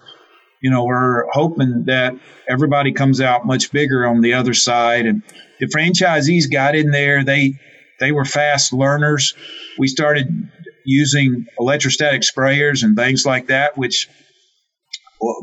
you 0.61 0.69
know, 0.69 0.83
we're 0.83 1.29
hoping 1.31 1.85
that 1.85 2.13
everybody 2.49 2.91
comes 2.91 3.21
out 3.21 3.45
much 3.45 3.71
bigger 3.71 4.05
on 4.05 4.21
the 4.21 4.33
other 4.33 4.53
side. 4.53 5.05
And 5.05 5.23
the 5.59 5.67
franchisees 5.67 6.51
got 6.51 6.75
in 6.75 6.91
there. 6.91 7.23
They 7.23 7.53
they 7.99 8.11
were 8.11 8.25
fast 8.25 8.73
learners. 8.73 9.33
We 9.77 9.87
started 9.87 10.27
using 10.85 11.45
electrostatic 11.59 12.21
sprayers 12.21 12.83
and 12.83 12.95
things 12.95 13.25
like 13.25 13.47
that, 13.47 13.77
which 13.77 14.09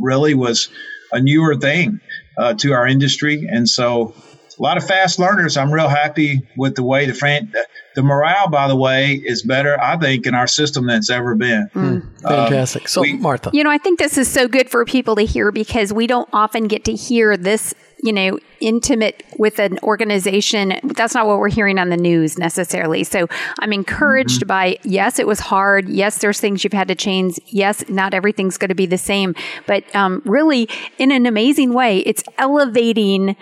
really 0.01 0.35
was 0.35 0.69
a 1.13 1.21
newer 1.21 1.55
thing 1.55 2.01
uh, 2.39 2.55
to 2.55 2.73
our 2.73 2.87
industry. 2.87 3.47
And 3.51 3.69
so 3.69 4.15
a 4.59 4.63
lot 4.63 4.77
of 4.77 4.87
fast 4.87 5.19
learners. 5.19 5.57
I'm 5.57 5.73
real 5.73 5.89
happy 5.89 6.43
with 6.57 6.77
the 6.77 6.83
way 6.83 7.07
the 7.07 7.15
fran- 7.15 7.53
the 7.95 8.03
morale, 8.03 8.49
by 8.49 8.69
the 8.69 8.77
way, 8.77 9.15
is 9.15 9.43
better, 9.43 9.81
I 9.81 9.97
think, 9.97 10.27
in 10.27 10.35
our 10.35 10.47
system 10.47 10.87
than 10.87 10.99
it's 10.99 11.11
ever 11.11 11.35
been. 11.35 11.71
Mm, 11.75 12.21
fantastic. 12.23 12.83
Um, 12.83 12.89
so, 12.89 13.01
we, 13.03 13.15
Martha. 13.15 13.51
You 13.53 13.65
know, 13.65 13.71
I 13.71 13.79
think 13.79 13.99
this 13.99 14.19
is 14.19 14.29
so 14.29 14.49
good 14.49 14.71
for 14.71 14.85
people 14.85 15.17
to 15.17 15.23
hear 15.23 15.53
because 15.53 15.93
we 15.93 16.07
don't 16.07 16.29
often 16.33 16.69
get 16.69 16.85
to 16.85 16.95
hear 16.95 17.37
this 17.37 17.75
you 18.03 18.13
know, 18.13 18.39
intimate 18.61 19.25
with 19.39 19.59
an 19.59 19.79
organization. 19.83 20.75
That's 20.83 21.15
not 21.15 21.27
what 21.27 21.39
we're 21.39 21.49
hearing 21.49 21.79
on 21.79 21.89
the 21.89 21.97
news 21.97 22.39
necessarily. 22.39 23.05
So 23.05 23.27
I'm 23.61 23.73
encouraged 23.73 24.41
mm-hmm. 24.41 24.49
by, 24.49 24.79
yes, 24.83 25.19
it 25.19 25.27
was 25.27 25.41
hard. 25.41 25.89
Yes, 25.89 26.19
there's 26.19 26.39
things 26.39 26.63
you've 26.63 26.73
had 26.73 26.89
to 26.89 26.95
change. 26.95 27.41
Yes, 27.47 27.89
not 27.89 28.15
everything's 28.15 28.59
going 28.59 28.69
to 28.69 28.75
be 28.75 28.87
the 28.87 28.99
same. 28.99 29.35
But 29.67 29.83
um, 29.95 30.23
really, 30.25 30.69
in 30.99 31.11
an 31.11 31.27
amazing 31.27 31.73
way, 31.73 31.99
it's 32.01 32.23
elevating 32.39 33.37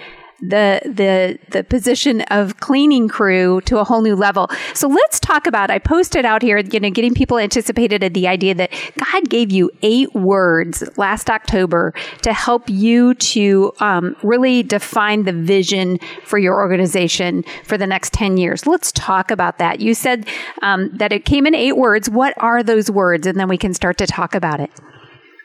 the 0.48 0.80
the 0.84 1.38
the 1.50 1.64
position 1.64 2.22
of 2.30 2.60
cleaning 2.60 3.08
crew 3.08 3.60
to 3.62 3.78
a 3.78 3.84
whole 3.84 4.02
new 4.02 4.16
level. 4.16 4.48
So 4.74 4.88
let's 4.88 5.20
talk 5.20 5.46
about. 5.46 5.70
I 5.70 5.78
posted 5.78 6.24
out 6.24 6.42
here, 6.42 6.58
you 6.58 6.80
know, 6.80 6.90
getting 6.90 7.14
people 7.14 7.38
anticipated 7.38 8.04
at 8.04 8.14
the 8.14 8.28
idea 8.28 8.54
that 8.54 8.70
God 8.98 9.28
gave 9.28 9.50
you 9.50 9.70
eight 9.82 10.14
words 10.14 10.84
last 10.96 11.30
October 11.30 11.92
to 12.22 12.32
help 12.32 12.68
you 12.68 13.14
to 13.14 13.72
um, 13.80 14.16
really 14.22 14.62
define 14.62 15.24
the 15.24 15.32
vision 15.32 15.98
for 16.24 16.38
your 16.38 16.54
organization 16.54 17.44
for 17.64 17.78
the 17.78 17.86
next 17.86 18.12
ten 18.12 18.36
years. 18.36 18.66
Let's 18.66 18.92
talk 18.92 19.30
about 19.30 19.58
that. 19.58 19.80
You 19.80 19.94
said 19.94 20.28
um, 20.62 20.90
that 20.94 21.12
it 21.12 21.24
came 21.24 21.46
in 21.46 21.54
eight 21.54 21.76
words. 21.76 22.10
What 22.10 22.34
are 22.38 22.62
those 22.62 22.90
words? 22.90 23.26
And 23.26 23.38
then 23.38 23.48
we 23.48 23.58
can 23.58 23.74
start 23.74 23.98
to 23.98 24.06
talk 24.06 24.34
about 24.34 24.60
it. 24.60 24.70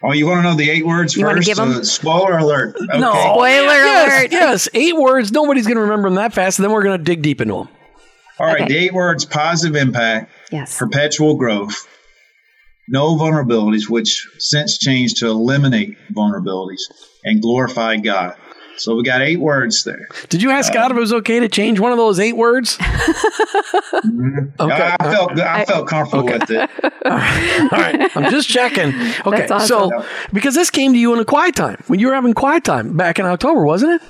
Oh, 0.02 0.14
you 0.14 0.28
want 0.28 0.40
to 0.40 0.44
know 0.44 0.56
the 0.56 0.70
eight 0.70 0.86
words 0.86 1.16
you 1.16 1.24
first? 1.24 1.46
Give 1.46 1.58
them? 1.58 1.72
Uh, 1.72 1.84
spoiler 1.84 2.38
alert. 2.38 2.76
Okay. 2.76 3.00
No. 3.00 3.12
Spoiler 3.12 3.84
yes, 3.84 4.22
alert. 4.22 4.32
Yes, 4.32 4.70
eight 4.74 4.96
words. 4.96 5.32
Nobody's 5.32 5.66
going 5.66 5.76
to 5.76 5.82
remember 5.82 6.08
them 6.08 6.16
that 6.16 6.34
fast. 6.34 6.58
And 6.58 6.64
then 6.64 6.72
we're 6.72 6.84
going 6.84 6.98
to 6.98 7.04
dig 7.04 7.22
deep 7.22 7.42
into 7.42 7.54
them. 7.56 7.70
All 8.40 8.48
right, 8.48 8.62
okay. 8.62 8.74
the 8.74 8.78
eight 8.78 8.94
words 8.94 9.26
positive 9.26 9.76
impact, 9.76 10.32
yes. 10.50 10.78
perpetual 10.80 11.36
growth, 11.36 11.86
no 12.88 13.18
vulnerabilities, 13.18 13.90
which 13.90 14.30
since 14.38 14.78
changed 14.78 15.18
to 15.18 15.28
eliminate 15.28 15.98
vulnerabilities, 16.14 16.84
and 17.26 17.42
glorify 17.42 17.98
God. 17.98 18.38
So 18.80 18.96
we 18.96 19.04
got 19.04 19.22
eight 19.22 19.40
words 19.40 19.84
there. 19.84 20.08
Did 20.30 20.42
you 20.42 20.52
ask 20.52 20.72
uh, 20.72 20.76
God 20.76 20.92
if 20.92 20.98
it 20.98 21.00
was 21.00 21.14
okay 21.14 21.40
to 21.40 21.50
change 21.50 21.80
one 21.80 21.92
of 21.92 21.98
those 21.98 22.20
eight 22.20 22.38
words? 22.38 22.78
mm-hmm. 22.78 24.62
okay. 24.62 24.96
I 25.00 25.12
felt 25.12 25.40
I 25.40 25.66
felt 25.66 25.88
comfortable 25.88 26.24
okay. 26.30 26.40
with 26.40 26.50
it. 26.50 26.70
All 27.06 27.12
right. 27.12 27.60
All 27.72 27.80
right. 27.80 28.18
I'm 28.18 28.32
just 28.32 28.48
checking. 28.48 28.94
Okay. 29.26 29.48
Awesome. 29.48 29.68
So 29.68 30.06
because 30.32 30.56
this 30.56 30.70
came 30.70 30.94
to 30.94 31.00
you 31.00 31.14
in 31.14 31.20
a 31.20 31.26
quiet 31.26 31.56
time 31.56 31.84
when 31.88 32.00
you 32.00 32.08
were 32.08 32.14
having 32.14 32.34
quiet 32.34 32.64
time 32.64 32.96
back 32.96 33.20
in 33.20 33.26
October, 33.26 33.66
wasn't 33.66 34.02
it? 34.02 34.08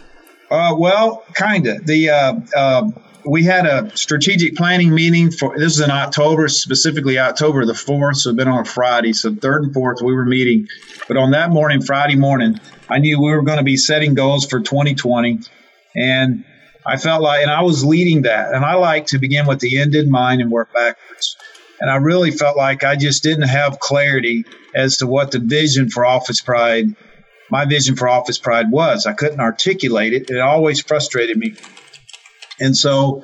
Uh, 0.51 0.75
well, 0.77 1.23
kind 1.33 1.67
of. 1.67 1.85
The 1.85 2.09
uh, 2.09 2.39
uh, 2.55 2.89
we 3.29 3.43
had 3.43 3.65
a 3.65 3.95
strategic 3.95 4.55
planning 4.55 4.93
meeting 4.93 5.31
for 5.31 5.57
this 5.57 5.73
is 5.73 5.79
in 5.81 5.91
October, 5.91 6.47
specifically 6.47 7.19
October 7.19 7.65
the 7.65 7.73
fourth. 7.73 8.17
So 8.17 8.31
it's 8.31 8.37
been 8.37 8.47
on 8.47 8.59
a 8.59 8.65
Friday. 8.65 9.13
So 9.13 9.33
third 9.33 9.63
and 9.63 9.73
fourth 9.73 10.01
we 10.01 10.13
were 10.13 10.25
meeting, 10.25 10.67
but 11.07 11.17
on 11.17 11.31
that 11.31 11.51
morning, 11.51 11.81
Friday 11.81 12.15
morning, 12.15 12.59
I 12.89 12.97
knew 12.97 13.21
we 13.21 13.31
were 13.31 13.43
going 13.43 13.57
to 13.57 13.63
be 13.63 13.77
setting 13.77 14.15
goals 14.15 14.45
for 14.45 14.59
2020. 14.59 15.39
And 15.95 16.43
I 16.85 16.97
felt 16.97 17.21
like, 17.21 17.43
and 17.43 17.51
I 17.51 17.61
was 17.61 17.85
leading 17.85 18.23
that. 18.23 18.53
And 18.53 18.65
I 18.65 18.75
like 18.75 19.07
to 19.07 19.19
begin 19.19 19.45
with 19.45 19.59
the 19.59 19.79
end 19.79 19.95
in 19.95 20.09
mind 20.09 20.41
and 20.41 20.51
work 20.51 20.73
backwards. 20.73 21.35
And 21.79 21.89
I 21.89 21.97
really 21.97 22.31
felt 22.31 22.57
like 22.57 22.83
I 22.83 22.95
just 22.95 23.23
didn't 23.23 23.47
have 23.47 23.79
clarity 23.79 24.45
as 24.75 24.97
to 24.97 25.07
what 25.07 25.31
the 25.31 25.39
vision 25.39 25.89
for 25.89 26.05
Office 26.05 26.41
Pride, 26.41 26.87
my 27.49 27.65
vision 27.65 27.95
for 27.95 28.07
Office 28.07 28.37
Pride 28.37 28.71
was. 28.71 29.05
I 29.05 29.13
couldn't 29.13 29.39
articulate 29.39 30.13
it. 30.13 30.29
It 30.29 30.39
always 30.39 30.81
frustrated 30.81 31.37
me. 31.37 31.55
And 32.59 32.75
so 32.75 33.23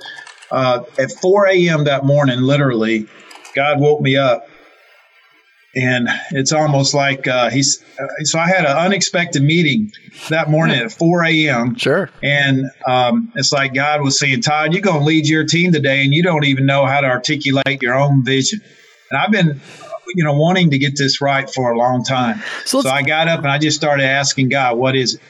uh, 0.51 0.83
at 0.97 1.11
4 1.11 1.47
a.m. 1.49 1.83
that 1.85 2.05
morning, 2.05 2.41
literally, 2.41 3.07
God 3.55 3.79
woke 3.79 4.01
me 4.01 4.15
up 4.15 4.47
and 5.75 6.07
it's 6.31 6.53
almost 6.53 6.93
like 6.93 7.27
uh, 7.27 7.49
he's. 7.49 7.83
Uh, 7.99 8.07
so 8.23 8.39
I 8.39 8.47
had 8.47 8.65
an 8.65 8.77
unexpected 8.77 9.43
meeting 9.43 9.91
that 10.29 10.49
morning 10.49 10.79
at 10.79 10.91
4 10.91 11.25
a.m. 11.25 11.75
Sure. 11.75 12.09
And 12.23 12.65
um, 12.87 13.31
it's 13.35 13.51
like 13.51 13.73
God 13.73 14.01
was 14.01 14.17
saying, 14.17 14.41
Todd, 14.41 14.73
you're 14.73 14.81
going 14.81 14.99
to 14.99 15.05
lead 15.05 15.27
your 15.27 15.43
team 15.43 15.73
today, 15.73 16.03
and 16.03 16.13
you 16.13 16.23
don't 16.23 16.45
even 16.45 16.65
know 16.65 16.85
how 16.85 17.01
to 17.01 17.07
articulate 17.07 17.81
your 17.81 17.95
own 17.95 18.23
vision. 18.23 18.61
And 19.11 19.19
I've 19.19 19.31
been 19.31 19.59
you 20.13 20.23
know, 20.23 20.33
wanting 20.33 20.69
to 20.71 20.77
get 20.77 20.97
this 20.97 21.21
right 21.21 21.49
for 21.49 21.71
a 21.71 21.77
long 21.77 22.03
time. 22.03 22.41
So, 22.65 22.81
so 22.81 22.89
I 22.89 23.01
got 23.01 23.27
up 23.27 23.39
and 23.39 23.49
I 23.49 23.57
just 23.57 23.77
started 23.77 24.03
asking 24.03 24.49
God, 24.49 24.77
what 24.77 24.95
is 24.95 25.15
it? 25.15 25.21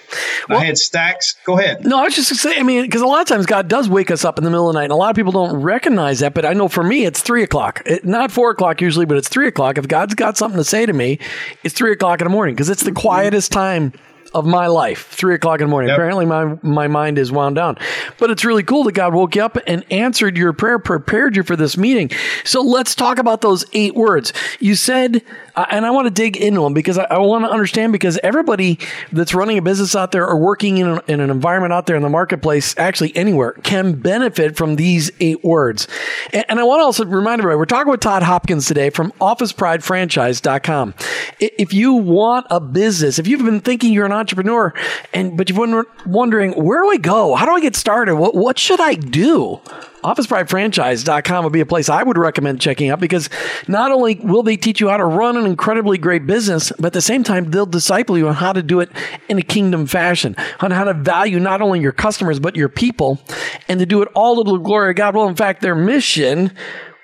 Well, 0.50 0.60
I 0.60 0.65
had 0.65 0.77
stacks. 0.77 1.36
Go 1.46 1.58
ahead. 1.58 1.86
No, 1.86 2.00
I 2.00 2.03
was 2.03 2.15
just 2.15 2.29
going 2.29 2.38
to 2.38 2.41
say, 2.41 2.60
I 2.60 2.63
mean, 2.63 2.84
because 2.84 3.01
a 3.01 3.08
lot 3.08 3.22
of 3.22 3.27
times 3.27 3.46
God 3.46 3.67
does 3.67 3.89
wake 3.89 4.12
us 4.12 4.25
up 4.25 4.38
in 4.38 4.44
the 4.44 4.50
middle 4.50 4.70
of 4.70 4.74
the 4.74 4.79
night, 4.79 4.86
and 4.86 4.94
a 4.94 4.98
lot 4.98 5.10
of 5.10 5.15
people 5.15 5.32
don't 5.32 5.62
recognize 5.62 6.20
that. 6.20 6.34
But 6.34 6.46
I 6.46 6.53
know 6.53 6.67
for 6.67 6.84
me, 6.84 7.05
it's 7.05 7.22
three 7.22 7.44
o'clock. 7.44 7.82
It, 7.86 8.05
not 8.05 8.32
four 8.32 8.51
o'clock 8.51 8.82
usually, 8.82 9.05
but 9.05 9.17
it's 9.17 9.29
three 9.29 9.48
o'clock. 9.48 9.77
If 9.77 9.88
God's 9.88 10.15
got 10.15 10.38
something 10.38 10.58
to 10.58 10.63
say 10.63 10.86
to 10.86 10.94
me, 10.94 11.20
it's 11.63 11.74
three 11.74 11.91
o'clock 11.91 12.22
in 12.22 12.25
the 12.25 12.32
morning 12.32 12.55
because 12.55 12.70
it's 12.70 12.84
the 12.84 12.91
mm-hmm. 12.91 13.00
quietest 13.00 13.51
time 13.51 13.94
of 14.36 14.46
my 14.46 14.68
life, 14.68 15.08
three 15.08 15.34
o'clock 15.34 15.62
in 15.62 15.68
the 15.68 15.72
morning. 15.72 15.88
Yep. 15.88 15.98
Apparently, 15.98 16.25
my 16.25 16.58
my 16.62 16.88
mind 16.88 17.18
is 17.18 17.32
wound 17.32 17.56
down. 17.56 17.77
But 18.20 18.30
it's 18.30 18.44
really 18.44 18.63
cool 18.63 18.84
that 18.84 18.92
God 18.92 19.13
woke 19.13 19.36
you 19.36 19.44
up 19.44 19.58
and 19.65 19.86
answered 19.92 20.38
your 20.38 20.51
prayer, 20.54 20.77
prepared 20.77 21.36
you 21.36 21.44
for 21.44 21.56
this 21.56 21.77
meeting. 21.77 22.12
So 22.44 22.62
let's 22.62 22.94
talk 22.96 23.18
about 23.18 23.39
those 23.42 23.65
eight 23.72 23.96
words. 23.96 24.34
You 24.60 24.75
said, 24.75 25.24
and 25.56 25.86
I 25.86 25.92
want 25.92 26.08
to 26.08 26.12
dig 26.12 26.36
into 26.36 26.62
them 26.62 26.74
because 26.74 26.98
I, 26.98 27.06
I 27.06 27.18
want 27.20 27.46
to 27.46 27.50
understand 27.50 27.94
because 27.94 28.20
everybody 28.24 28.77
that's 29.12 29.34
running 29.34 29.58
a 29.58 29.62
business 29.62 29.96
out 29.96 30.12
there 30.12 30.27
or 30.27 30.38
working 30.38 30.80
in, 30.80 30.88
a, 30.88 31.04
in 31.08 31.20
an 31.22 31.30
environment 31.30 31.72
out 31.72 31.86
there 31.86 31.96
in 31.96 32.01
the 32.01 32.10
marketplace, 32.10 32.77
actually 32.77 33.15
anywhere, 33.15 33.54
can 33.63 33.94
benefit 33.94 34.58
from 34.58 34.75
these 34.75 35.12
eight 35.22 35.44
words. 35.44 35.88
And, 36.34 36.44
and 36.50 36.60
I 36.60 36.63
want 36.63 36.82
to 36.82 36.84
also 36.84 37.06
remind 37.06 37.39
everybody, 37.39 37.58
we're 37.58 37.65
talking 37.65 37.89
with 37.89 38.01
Todd 38.01 38.24
Hopkins 38.24 38.68
today 38.68 38.89
from 38.89 39.12
OfficePrideFranchise.com. 39.13 40.94
If 41.39 41.74
you 41.74 41.94
want 41.94 42.48
a 42.50 42.60
business, 42.60 43.18
if 43.18 43.27
you've 43.27 43.44
been 43.44 43.62
thinking 43.62 43.94
you're 43.94 44.06
an 44.06 44.12
entrepreneur, 44.25 44.74
and 45.13 45.38
but 45.38 45.50
you've 45.50 45.58
been 45.58 45.84
wondering 46.08 46.51
where 46.53 46.82
do 46.82 46.89
I 46.89 46.98
go? 46.98 47.36
How 47.36 47.46
do 47.46 47.51
I 47.51 47.62
get 47.62 47.75
started? 47.75 48.15
What 48.15 48.34
what 48.34 48.58
should 48.58 48.82
I 48.82 48.96
do? 48.96 49.62
OfficePrideFranchise.com 50.03 51.44
would 51.44 51.53
be 51.53 51.62
a 51.62 51.65
place 51.65 51.89
I 51.89 52.03
would 52.03 52.17
recommend 52.17 52.62
checking 52.62 52.89
out 52.89 53.00
because 53.00 53.27
not 53.67 53.91
only 53.91 54.15
will 54.15 54.44
they 54.44 54.55
teach 54.55 54.79
you 54.79 54.89
how 54.89 54.98
to 54.98 55.05
run 55.05 55.36
an 55.36 55.46
incredibly 55.46 55.98
great 55.98 56.27
business, 56.27 56.72
but 56.77 56.88
at 56.88 56.94
the 56.94 57.01
same 57.01 57.24
time, 57.24 57.50
they'll 57.50 57.65
disciple 57.65 58.15
you 58.15 58.27
on 58.27 58.36
how 58.36 58.53
to 58.53 58.62
do 58.62 58.82
it 58.82 58.91
in 59.29 59.39
a 59.39 59.41
kingdom 59.41 59.88
fashion, 59.88 60.36
on 60.60 60.70
how 60.70 60.84
to 60.84 60.94
value 60.94 61.39
not 61.39 61.62
only 61.63 61.79
your 61.79 61.91
customers, 61.91 62.39
but 62.39 62.55
your 62.55 62.70
people, 62.70 63.20
and 63.67 63.79
to 63.79 63.88
do 63.88 64.03
it 64.03 64.10
all 64.13 64.44
to 64.44 64.51
the 64.51 64.58
glory 64.60 64.91
of 64.91 64.96
God. 64.96 65.15
Well, 65.15 65.27
in 65.27 65.36
fact, 65.36 65.62
their 65.62 65.75
mission 65.75 66.51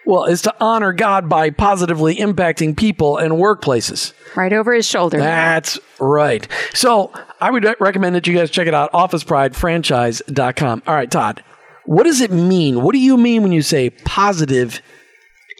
well, 0.06 0.26
is 0.26 0.42
to 0.44 0.56
honor 0.60 0.94
God 0.94 1.30
by 1.30 1.50
positively 1.50 2.16
impacting 2.16 2.76
people 2.76 3.18
and 3.18 3.34
workplaces. 3.34 4.14
Right 4.36 4.54
over 4.54 4.74
his 4.74 4.88
shoulder. 4.88 5.18
That's 5.18 5.80
right. 6.00 6.48
So 6.74 7.12
I 7.40 7.52
would 7.52 7.66
recommend 7.80 8.16
that 8.16 8.28
you 8.28 8.36
guys 8.36 8.50
check 8.50 8.68
it 8.68 8.74
out, 8.74 8.92
officepridefranchise.com. 8.94 10.84
All 10.88 10.96
right, 10.96 11.12
Todd, 11.12 11.44
what 11.86 12.04
does 12.04 12.22
it 12.22 12.32
mean? 12.32 12.82
What 12.82 12.94
do 12.94 13.00
you 13.00 13.18
mean 13.18 13.44
when 13.44 13.52
you 13.52 13.62
say 13.62 13.90
positive 13.90 14.82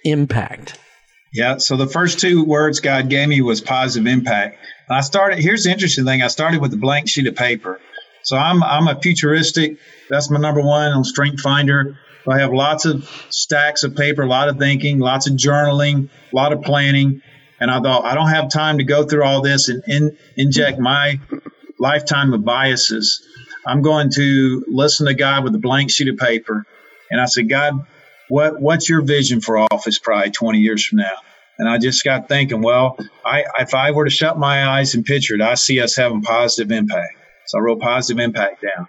impact? 0.04 0.80
Yeah, 1.34 1.58
so 1.58 1.78
the 1.78 1.88
first 1.88 2.20
two 2.20 2.44
words 2.44 2.80
God 2.80 3.10
gave 3.10 3.30
me 3.30 3.42
was 3.42 3.62
positive 3.62 4.06
impact. 4.08 4.58
And 4.90 4.98
I 4.98 5.02
started, 5.02 5.40
here's 5.40 5.64
the 5.64 5.72
interesting 5.72 6.04
thing 6.04 6.22
I 6.22 6.28
started 6.28 6.62
with 6.62 6.74
a 6.74 6.78
blank 6.78 7.08
sheet 7.08 7.28
of 7.28 7.36
paper. 7.36 7.80
So 8.24 8.38
I'm, 8.38 8.62
I'm 8.64 8.88
a 8.88 9.00
futuristic, 9.00 9.78
that's 10.10 10.30
my 10.30 10.40
number 10.40 10.62
one 10.62 10.92
on 10.92 11.04
Strength 11.04 11.42
Finder. 11.42 11.98
I 12.28 12.40
have 12.40 12.54
lots 12.54 12.86
of 12.86 13.10
stacks 13.30 13.84
of 13.84 13.96
paper, 13.96 14.24
a 14.24 14.28
lot 14.28 14.50
of 14.50 14.58
thinking, 14.58 15.00
lots 15.00 15.28
of 15.28 15.36
journaling, 15.36 16.10
a 16.32 16.36
lot 16.36 16.54
of 16.54 16.62
planning. 16.62 17.22
And 17.60 17.70
I 17.70 17.80
thought, 17.80 18.06
I 18.06 18.16
don't 18.16 18.30
have 18.30 18.50
time 18.50 18.78
to 18.78 18.84
go 18.84 19.04
through 19.04 19.24
all 19.24 19.42
this 19.42 19.70
and 19.70 19.84
in, 19.88 20.18
inject 20.36 20.80
my 20.80 21.20
lifetime 21.80 22.34
of 22.34 22.44
biases. 22.44 23.26
I'm 23.66 23.82
going 23.82 24.10
to 24.12 24.64
listen 24.68 25.08
to 25.08 25.14
God 25.14 25.44
with 25.44 25.56
a 25.56 25.60
blank 25.60 25.92
sheet 25.92 26.08
of 26.08 26.18
paper. 26.18 26.66
And 27.10 27.22
I 27.22 27.26
said, 27.26 27.50
God, 27.50 27.86
what, 28.30 28.60
what's 28.60 28.90
your 28.90 29.02
vision 29.02 29.42
for 29.42 29.58
Office 29.58 30.00
Pride 30.00 30.34
20 30.34 30.60
years 30.60 30.86
from 30.86 31.00
now? 31.00 31.18
And 31.60 31.70
I 31.70 31.78
just 31.78 32.04
got 32.04 32.28
thinking, 32.28 32.62
well, 32.62 32.98
I, 33.24 33.44
if 33.60 33.76
I 33.76 33.92
were 33.92 34.06
to 34.06 34.10
shut 34.10 34.40
my 34.40 34.68
eyes 34.68 34.96
and 34.96 35.06
picture 35.06 35.36
it, 35.36 35.42
I 35.42 35.56
see 35.56 35.80
us 35.80 35.96
having 35.96 36.22
positive 36.22 36.72
impact. 36.72 37.14
So 37.46 37.60
I 37.60 37.62
wrote 37.62 37.80
positive 37.82 38.24
impact 38.24 38.64
down. 38.64 38.88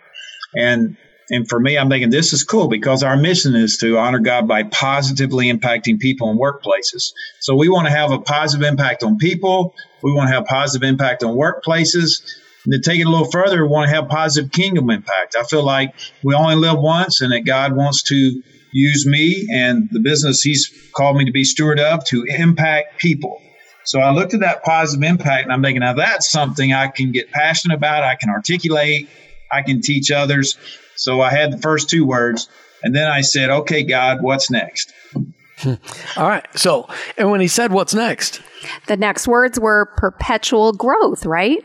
And 0.54 0.96
and 1.32 1.48
for 1.48 1.58
me, 1.58 1.78
I'm 1.78 1.88
thinking 1.88 2.10
this 2.10 2.34
is 2.34 2.44
cool 2.44 2.68
because 2.68 3.02
our 3.02 3.16
mission 3.16 3.56
is 3.56 3.78
to 3.78 3.96
honor 3.96 4.18
God 4.18 4.46
by 4.46 4.64
positively 4.64 5.50
impacting 5.50 5.98
people 5.98 6.30
in 6.30 6.36
workplaces. 6.38 7.12
So 7.40 7.56
we 7.56 7.70
want 7.70 7.86
to 7.86 7.90
have 7.90 8.12
a 8.12 8.20
positive 8.20 8.68
impact 8.68 9.02
on 9.02 9.16
people. 9.16 9.74
We 10.02 10.12
want 10.12 10.28
to 10.28 10.34
have 10.34 10.44
positive 10.44 10.86
impact 10.86 11.24
on 11.24 11.34
workplaces. 11.34 12.22
And 12.66 12.72
to 12.74 12.80
take 12.80 13.00
it 13.00 13.06
a 13.06 13.10
little 13.10 13.30
further, 13.30 13.62
we 13.62 13.68
want 13.68 13.88
to 13.88 13.94
have 13.94 14.10
positive 14.10 14.52
kingdom 14.52 14.90
impact. 14.90 15.34
I 15.34 15.44
feel 15.44 15.64
like 15.64 15.94
we 16.22 16.34
only 16.34 16.56
live 16.56 16.78
once 16.78 17.22
and 17.22 17.32
that 17.32 17.46
God 17.46 17.74
wants 17.74 18.02
to 18.04 18.42
use 18.74 19.06
me 19.06 19.48
and 19.50 19.88
the 19.90 20.00
business 20.00 20.42
He's 20.42 20.70
called 20.94 21.16
me 21.16 21.24
to 21.24 21.32
be 21.32 21.44
steward 21.44 21.80
of 21.80 22.04
to 22.08 22.24
impact 22.28 22.98
people. 22.98 23.40
So 23.86 24.00
I 24.00 24.10
looked 24.10 24.34
at 24.34 24.40
that 24.40 24.64
positive 24.64 25.02
impact 25.02 25.44
and 25.44 25.52
I'm 25.52 25.62
thinking, 25.62 25.80
now 25.80 25.94
that's 25.94 26.30
something 26.30 26.74
I 26.74 26.88
can 26.88 27.10
get 27.10 27.30
passionate 27.32 27.74
about, 27.74 28.04
I 28.04 28.16
can 28.16 28.28
articulate, 28.28 29.08
I 29.50 29.62
can 29.62 29.80
teach 29.80 30.10
others. 30.10 30.56
So 31.02 31.20
I 31.20 31.30
had 31.30 31.52
the 31.52 31.58
first 31.58 31.88
two 31.90 32.04
words, 32.06 32.48
and 32.82 32.94
then 32.94 33.08
I 33.08 33.20
said, 33.20 33.50
"Okay, 33.50 33.82
God, 33.82 34.22
what's 34.22 34.50
next?" 34.50 34.92
All 35.66 36.28
right. 36.28 36.46
So, 36.58 36.88
and 37.18 37.30
when 37.30 37.40
he 37.40 37.48
said, 37.48 37.72
"What's 37.72 37.94
next?" 37.94 38.40
The 38.86 38.96
next 38.96 39.26
words 39.28 39.58
were 39.58 39.86
perpetual 39.96 40.72
growth, 40.72 41.26
right? 41.26 41.64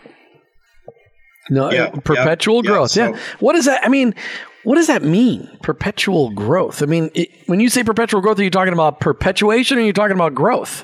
No, 1.50 1.72
Yeah, 1.72 1.90
perpetual 2.04 2.64
yeah, 2.66 2.72
growth. 2.72 2.96
yeah, 2.98 3.10
Yeah. 3.10 3.16
so- 3.16 3.22
What 3.40 3.54
does 3.54 3.66
that? 3.66 3.86
I 3.86 3.90
mean, 3.90 4.14
what 4.64 4.76
does 4.76 4.88
that 4.88 5.04
mean? 5.04 5.50
Perpetual 5.62 6.32
growth. 6.32 6.84
I 6.84 6.88
mean, 6.88 7.10
it, 7.14 7.30
when 7.46 7.60
you 7.60 7.70
say 7.70 7.84
perpetual 7.84 8.20
growth, 8.22 8.40
are 8.40 8.44
you 8.44 8.50
talking 8.50 8.74
about 8.74 9.00
perpetuation, 9.00 9.78
or 9.78 9.82
are 9.82 9.86
you 9.86 9.94
talking 9.94 10.16
about 10.16 10.36
growth? 10.36 10.84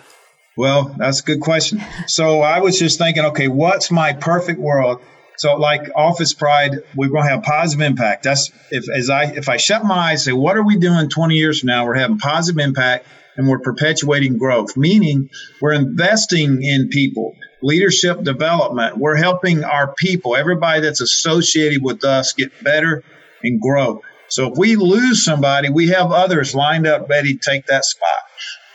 Well, 0.55 0.95
that's 0.99 1.19
a 1.19 1.23
good 1.23 1.41
question. 1.41 1.81
So 2.07 2.41
I 2.41 2.59
was 2.59 2.77
just 2.79 2.97
thinking, 2.99 3.25
okay, 3.25 3.47
what's 3.47 3.89
my 3.91 4.13
perfect 4.13 4.59
world? 4.59 5.01
So 5.37 5.55
like 5.55 5.89
Office 5.95 6.33
Pride, 6.33 6.79
we're 6.95 7.09
going 7.09 7.23
to 7.23 7.29
have 7.29 7.43
positive 7.43 7.85
impact. 7.85 8.23
That's 8.23 8.51
if 8.71 8.89
as 8.89 9.09
I 9.09 9.25
if 9.25 9.49
I 9.49 9.57
shut 9.57 9.83
my 9.83 10.11
eyes, 10.11 10.23
say, 10.25 10.33
what 10.33 10.57
are 10.57 10.63
we 10.63 10.77
doing 10.77 11.09
20 11.09 11.35
years 11.35 11.59
from 11.59 11.67
now? 11.67 11.85
We're 11.85 11.95
having 11.95 12.17
positive 12.17 12.63
impact 12.63 13.07
and 13.35 13.47
we're 13.47 13.59
perpetuating 13.59 14.37
growth, 14.37 14.77
meaning 14.77 15.29
we're 15.59 15.73
investing 15.73 16.61
in 16.63 16.89
people, 16.89 17.35
leadership 17.61 18.23
development. 18.23 18.97
We're 18.97 19.15
helping 19.15 19.63
our 19.63 19.93
people, 19.95 20.35
everybody 20.35 20.81
that's 20.81 21.01
associated 21.01 21.83
with 21.83 22.03
us, 22.03 22.33
get 22.33 22.51
better 22.63 23.03
and 23.43 23.59
grow. 23.59 24.01
So 24.29 24.51
if 24.51 24.57
we 24.57 24.75
lose 24.75 25.23
somebody, 25.23 25.69
we 25.69 25.89
have 25.89 26.11
others 26.11 26.55
lined 26.55 26.87
up 26.87 27.09
ready 27.09 27.33
to 27.35 27.39
take 27.39 27.67
that 27.67 27.85
spot. 27.85 28.09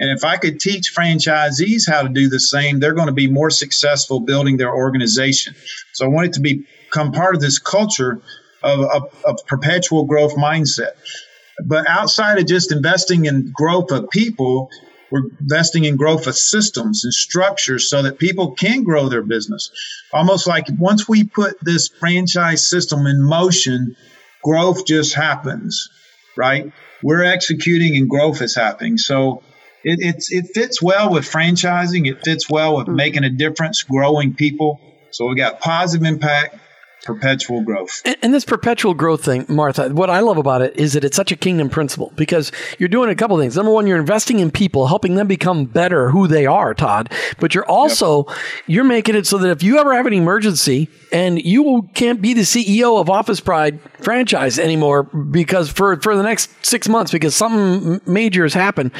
And 0.00 0.10
if 0.16 0.24
I 0.24 0.36
could 0.36 0.60
teach 0.60 0.94
franchisees 0.94 1.82
how 1.88 2.02
to 2.02 2.08
do 2.08 2.28
the 2.28 2.40
same, 2.40 2.78
they're 2.78 2.94
going 2.94 3.08
to 3.08 3.12
be 3.12 3.28
more 3.28 3.50
successful 3.50 4.20
building 4.20 4.56
their 4.56 4.74
organization. 4.74 5.54
So 5.92 6.04
I 6.04 6.08
want 6.08 6.28
it 6.28 6.32
to 6.34 6.40
become 6.40 7.12
part 7.12 7.34
of 7.34 7.40
this 7.40 7.58
culture 7.58 8.20
of, 8.62 8.80
of, 8.80 9.24
of 9.24 9.46
perpetual 9.46 10.04
growth 10.04 10.36
mindset. 10.36 10.92
But 11.64 11.88
outside 11.88 12.38
of 12.38 12.46
just 12.46 12.70
investing 12.70 13.24
in 13.24 13.50
growth 13.52 13.90
of 13.90 14.08
people, 14.10 14.70
we're 15.10 15.30
investing 15.40 15.84
in 15.84 15.96
growth 15.96 16.26
of 16.26 16.36
systems 16.36 17.04
and 17.04 17.12
structures 17.12 17.88
so 17.88 18.02
that 18.02 18.18
people 18.18 18.52
can 18.52 18.84
grow 18.84 19.08
their 19.08 19.22
business. 19.22 19.70
Almost 20.12 20.46
like 20.46 20.66
once 20.78 21.08
we 21.08 21.24
put 21.24 21.56
this 21.62 21.88
franchise 21.88 22.68
system 22.68 23.06
in 23.06 23.22
motion, 23.22 23.96
growth 24.44 24.86
just 24.86 25.14
happens, 25.14 25.88
right? 26.36 26.70
We're 27.02 27.24
executing 27.24 27.96
and 27.96 28.08
growth 28.08 28.42
is 28.42 28.54
happening. 28.54 28.98
So 28.98 29.42
it, 29.88 30.00
it's, 30.02 30.30
it 30.30 30.50
fits 30.52 30.82
well 30.82 31.10
with 31.10 31.24
franchising. 31.24 32.06
It 32.06 32.22
fits 32.22 32.48
well 32.50 32.76
with 32.76 32.86
mm-hmm. 32.86 32.96
making 32.96 33.24
a 33.24 33.30
difference, 33.30 33.82
growing 33.82 34.34
people. 34.34 34.80
So 35.10 35.26
we 35.26 35.34
got 35.34 35.60
positive 35.60 36.06
impact, 36.06 36.58
perpetual 37.04 37.62
growth. 37.62 38.02
And, 38.04 38.16
and 38.20 38.34
this 38.34 38.44
perpetual 38.44 38.92
growth 38.92 39.24
thing, 39.24 39.46
Martha, 39.48 39.88
what 39.88 40.10
I 40.10 40.20
love 40.20 40.36
about 40.36 40.60
it 40.60 40.76
is 40.76 40.92
that 40.92 41.04
it's 41.04 41.16
such 41.16 41.32
a 41.32 41.36
kingdom 41.36 41.70
principle 41.70 42.12
because 42.16 42.52
you're 42.78 42.90
doing 42.90 43.08
a 43.08 43.14
couple 43.14 43.38
things. 43.38 43.56
Number 43.56 43.72
one, 43.72 43.86
you're 43.86 43.98
investing 43.98 44.40
in 44.40 44.50
people, 44.50 44.88
helping 44.88 45.14
them 45.14 45.26
become 45.26 45.64
better 45.64 46.10
who 46.10 46.26
they 46.26 46.44
are, 46.44 46.74
Todd. 46.74 47.10
But 47.40 47.54
you're 47.54 47.64
also 47.64 48.26
you're 48.66 48.84
making 48.84 49.14
it 49.14 49.26
so 49.26 49.38
that 49.38 49.50
if 49.50 49.62
you 49.62 49.78
ever 49.78 49.94
have 49.94 50.04
an 50.04 50.12
emergency 50.12 50.90
and 51.10 51.42
you 51.42 51.88
can't 51.94 52.20
be 52.20 52.34
the 52.34 52.42
CEO 52.42 53.00
of 53.00 53.08
Office 53.08 53.40
Pride 53.40 53.80
franchise 54.02 54.58
anymore 54.58 55.04
because 55.04 55.70
for 55.70 55.98
for 56.02 56.14
the 56.14 56.22
next 56.22 56.50
six 56.62 56.90
months 56.90 57.10
because 57.10 57.34
something 57.34 58.02
major 58.04 58.42
has 58.42 58.52
happened, 58.52 58.92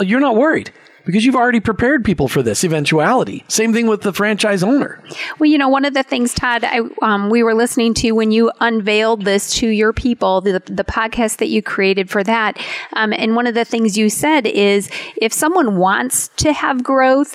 you're 0.00 0.20
not 0.20 0.36
worried. 0.36 0.72
Because 1.06 1.24
you've 1.24 1.34
already 1.34 1.60
prepared 1.60 2.04
people 2.04 2.28
for 2.28 2.42
this 2.42 2.62
eventuality. 2.62 3.42
Same 3.48 3.72
thing 3.72 3.86
with 3.86 4.02
the 4.02 4.12
franchise 4.12 4.62
owner. 4.62 5.02
Well, 5.38 5.48
you 5.48 5.56
know, 5.56 5.68
one 5.68 5.86
of 5.86 5.94
the 5.94 6.02
things, 6.02 6.34
Todd, 6.34 6.62
I, 6.62 6.82
um, 7.00 7.30
we 7.30 7.42
were 7.42 7.54
listening 7.54 7.94
to 7.94 8.12
when 8.12 8.30
you 8.30 8.52
unveiled 8.60 9.24
this 9.24 9.54
to 9.54 9.66
your 9.66 9.94
people, 9.94 10.42
the, 10.42 10.62
the 10.66 10.84
podcast 10.84 11.38
that 11.38 11.48
you 11.48 11.62
created 11.62 12.10
for 12.10 12.22
that. 12.24 12.60
Um, 12.92 13.14
and 13.14 13.34
one 13.34 13.46
of 13.46 13.54
the 13.54 13.64
things 13.64 13.96
you 13.96 14.10
said 14.10 14.46
is 14.46 14.90
if 15.16 15.32
someone 15.32 15.78
wants 15.78 16.28
to 16.36 16.52
have 16.52 16.84
growth, 16.84 17.34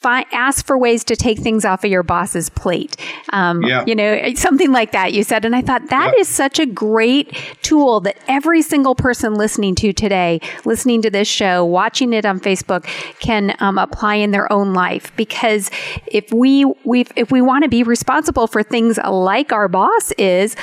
Fi- 0.00 0.26
ask 0.30 0.64
for 0.64 0.78
ways 0.78 1.02
to 1.04 1.16
take 1.16 1.40
things 1.40 1.64
off 1.64 1.82
of 1.82 1.90
your 1.90 2.04
boss's 2.04 2.48
plate. 2.50 2.96
Um, 3.32 3.62
Yeah. 3.64 3.82
You 3.84 3.96
know, 3.96 4.32
something 4.34 4.70
like 4.70 4.92
that 4.92 5.12
you 5.12 5.24
said. 5.24 5.44
And 5.44 5.56
I 5.56 5.60
thought 5.62 5.88
that 5.90 6.16
is 6.16 6.28
Yeah. 6.28 6.34
such 6.34 6.60
a 6.60 6.66
great 6.66 7.36
tool 7.62 7.98
that 8.02 8.16
every 8.28 8.62
single 8.62 8.94
person 8.94 9.34
listening 9.34 9.74
to 9.76 9.92
today, 9.92 10.40
listening 10.64 11.02
to 11.02 11.10
this 11.10 11.26
show, 11.26 11.64
watching 11.64 12.12
it 12.12 12.24
on 12.24 12.38
Facebook, 12.38 12.84
can 13.18 13.56
um, 13.58 13.76
apply 13.76 14.14
in 14.16 14.30
their 14.30 14.50
own 14.52 14.72
life. 14.72 15.10
Because 15.16 15.68
if 16.06 16.32
we, 16.32 16.64
we 16.84 17.04
if 17.16 17.32
we 17.32 17.40
want 17.42 17.64
to 17.64 17.68
be 17.68 17.82
responsible 17.82 18.46
for 18.46 18.62
things 18.62 18.98
like 19.04 19.52
our 19.52 19.66
boss 19.66 20.12
is, 20.12 20.54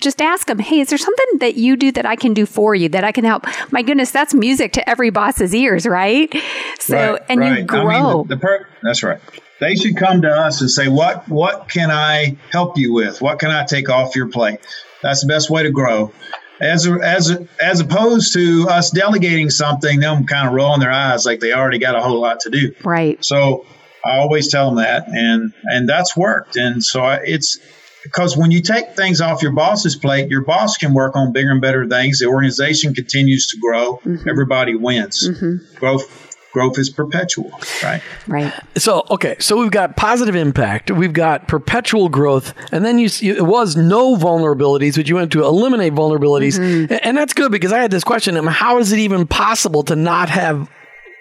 just 0.00 0.20
ask 0.20 0.46
them, 0.46 0.58
hey, 0.58 0.80
is 0.80 0.88
there 0.88 0.98
something 0.98 1.38
that 1.38 1.54
you 1.54 1.76
do 1.76 1.92
that 1.92 2.06
I 2.06 2.16
can 2.16 2.34
do 2.34 2.46
for 2.46 2.74
you 2.74 2.88
that 2.90 3.04
I 3.04 3.12
can 3.12 3.24
help? 3.24 3.46
My 3.70 3.82
goodness, 3.82 4.10
that's 4.10 4.34
music 4.34 4.72
to 4.74 4.88
every 4.88 5.10
boss's 5.10 5.54
ears, 5.54 5.86
right? 5.86 6.34
So, 6.78 7.12
Right, 7.12 7.22
and 7.28 7.44
you 7.44 7.50
right. 7.50 7.66
grow. 7.66 7.88
I 7.88 8.14
mean, 8.14 8.28
the, 8.28 8.36
the 8.36 8.40
per- 8.40 8.66
that's 8.82 9.02
right. 9.02 9.20
They 9.60 9.76
should 9.76 9.96
come 9.96 10.22
to 10.22 10.28
us 10.28 10.60
and 10.60 10.70
say, 10.70 10.88
"What 10.88 11.28
what 11.28 11.68
can 11.68 11.90
I 11.90 12.36
help 12.50 12.76
you 12.76 12.92
with? 12.92 13.22
What 13.22 13.38
can 13.38 13.50
I 13.50 13.64
take 13.64 13.88
off 13.88 14.16
your 14.16 14.28
plate?" 14.28 14.58
That's 15.02 15.20
the 15.22 15.28
best 15.28 15.48
way 15.48 15.62
to 15.62 15.70
grow. 15.70 16.12
As 16.60 16.86
as 16.86 17.36
as 17.62 17.80
opposed 17.80 18.34
to 18.34 18.66
us 18.68 18.90
delegating 18.90 19.50
something, 19.50 20.00
them 20.00 20.26
kind 20.26 20.48
of 20.48 20.54
rolling 20.54 20.80
their 20.80 20.90
eyes 20.90 21.24
like 21.24 21.40
they 21.40 21.52
already 21.52 21.78
got 21.78 21.94
a 21.94 22.00
whole 22.00 22.20
lot 22.20 22.40
to 22.40 22.50
do. 22.50 22.74
right. 22.84 23.24
So 23.24 23.64
I 24.04 24.18
always 24.18 24.50
tell 24.50 24.66
them 24.66 24.76
that, 24.84 25.08
and 25.08 25.52
and 25.64 25.88
that's 25.88 26.16
worked. 26.16 26.56
And 26.56 26.82
so 26.84 27.02
I, 27.02 27.16
it's 27.24 27.58
because 28.04 28.36
when 28.36 28.50
you 28.52 28.60
take 28.62 28.94
things 28.94 29.20
off 29.20 29.42
your 29.42 29.52
boss's 29.52 29.96
plate, 29.96 30.30
your 30.30 30.42
boss 30.42 30.76
can 30.76 30.94
work 30.94 31.16
on 31.16 31.32
bigger 31.32 31.50
and 31.50 31.60
better 31.60 31.86
things. 31.88 32.20
The 32.20 32.26
organization 32.26 32.94
continues 32.94 33.48
to 33.48 33.58
grow. 33.58 34.00
Everybody 34.28 34.76
wins. 34.76 35.28
Growth 35.76 36.20
growth 36.52 36.78
is 36.78 36.88
perpetual, 36.88 37.50
right? 37.82 38.00
Right. 38.28 38.52
So 38.76 39.04
okay, 39.10 39.34
so 39.40 39.58
we've 39.58 39.72
got 39.72 39.96
positive 39.96 40.36
impact, 40.36 40.88
we've 40.90 41.12
got 41.12 41.48
perpetual 41.48 42.08
growth, 42.08 42.54
and 42.70 42.84
then 42.84 43.00
you, 43.00 43.08
you 43.18 43.34
it 43.34 43.44
was 43.44 43.74
no 43.76 44.16
vulnerabilities, 44.16 44.94
but 44.94 45.08
you 45.08 45.16
went 45.16 45.32
to 45.32 45.42
eliminate 45.42 45.94
vulnerabilities, 45.94 46.56
A- 46.90 47.04
and 47.04 47.16
that's 47.16 47.32
good 47.32 47.50
because 47.50 47.72
I 47.72 47.80
had 47.80 47.90
this 47.90 48.04
question: 48.04 48.36
um, 48.36 48.46
How 48.46 48.78
is 48.78 48.92
it 48.92 49.00
even 49.00 49.26
possible 49.26 49.82
to 49.84 49.96
not 49.96 50.28
have 50.30 50.70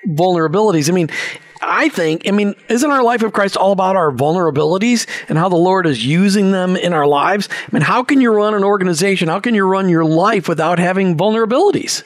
vulnerabilities? 0.07 0.89
I 0.89 0.93
mean. 0.93 1.09
I 1.65 1.89
think, 1.89 2.27
I 2.27 2.31
mean, 2.31 2.55
isn't 2.69 2.89
our 2.89 3.03
life 3.03 3.23
of 3.23 3.33
Christ 3.33 3.57
all 3.57 3.71
about 3.71 3.95
our 3.95 4.11
vulnerabilities 4.11 5.07
and 5.29 5.37
how 5.37 5.49
the 5.49 5.55
Lord 5.55 5.85
is 5.85 6.05
using 6.05 6.51
them 6.51 6.75
in 6.75 6.93
our 6.93 7.07
lives? 7.07 7.49
I 7.51 7.69
mean, 7.71 7.81
how 7.81 8.03
can 8.03 8.21
you 8.21 8.31
run 8.31 8.53
an 8.53 8.63
organization? 8.63 9.27
How 9.27 9.39
can 9.39 9.55
you 9.55 9.65
run 9.65 9.89
your 9.89 10.05
life 10.05 10.47
without 10.47 10.79
having 10.79 11.17
vulnerabilities? 11.17 12.03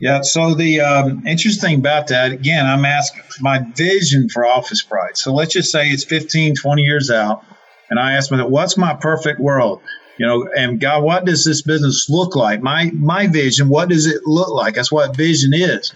Yeah. 0.00 0.20
So 0.22 0.54
the 0.54 0.80
um, 0.80 1.26
interesting 1.26 1.78
about 1.78 2.06
that, 2.08 2.30
again, 2.30 2.66
I'm 2.66 2.84
asking 2.84 3.22
my 3.40 3.60
vision 3.74 4.28
for 4.28 4.46
Office 4.46 4.82
Pride. 4.82 5.16
So 5.16 5.32
let's 5.32 5.52
just 5.52 5.72
say 5.72 5.88
it's 5.88 6.04
15, 6.04 6.54
20 6.54 6.82
years 6.82 7.10
out, 7.10 7.42
and 7.90 7.98
I 7.98 8.12
ask 8.12 8.30
myself, 8.30 8.50
what's 8.50 8.76
my 8.76 8.94
perfect 8.94 9.40
world? 9.40 9.80
You 10.18 10.26
know, 10.26 10.48
and 10.56 10.80
God, 10.80 11.02
what 11.02 11.24
does 11.24 11.44
this 11.44 11.62
business 11.62 12.08
look 12.08 12.34
like? 12.36 12.60
My 12.60 12.90
my 12.94 13.26
vision, 13.28 13.68
what 13.68 13.88
does 13.88 14.06
it 14.06 14.22
look 14.26 14.50
like? 14.50 14.74
That's 14.74 14.90
what 14.90 15.16
vision 15.16 15.52
is. 15.54 15.92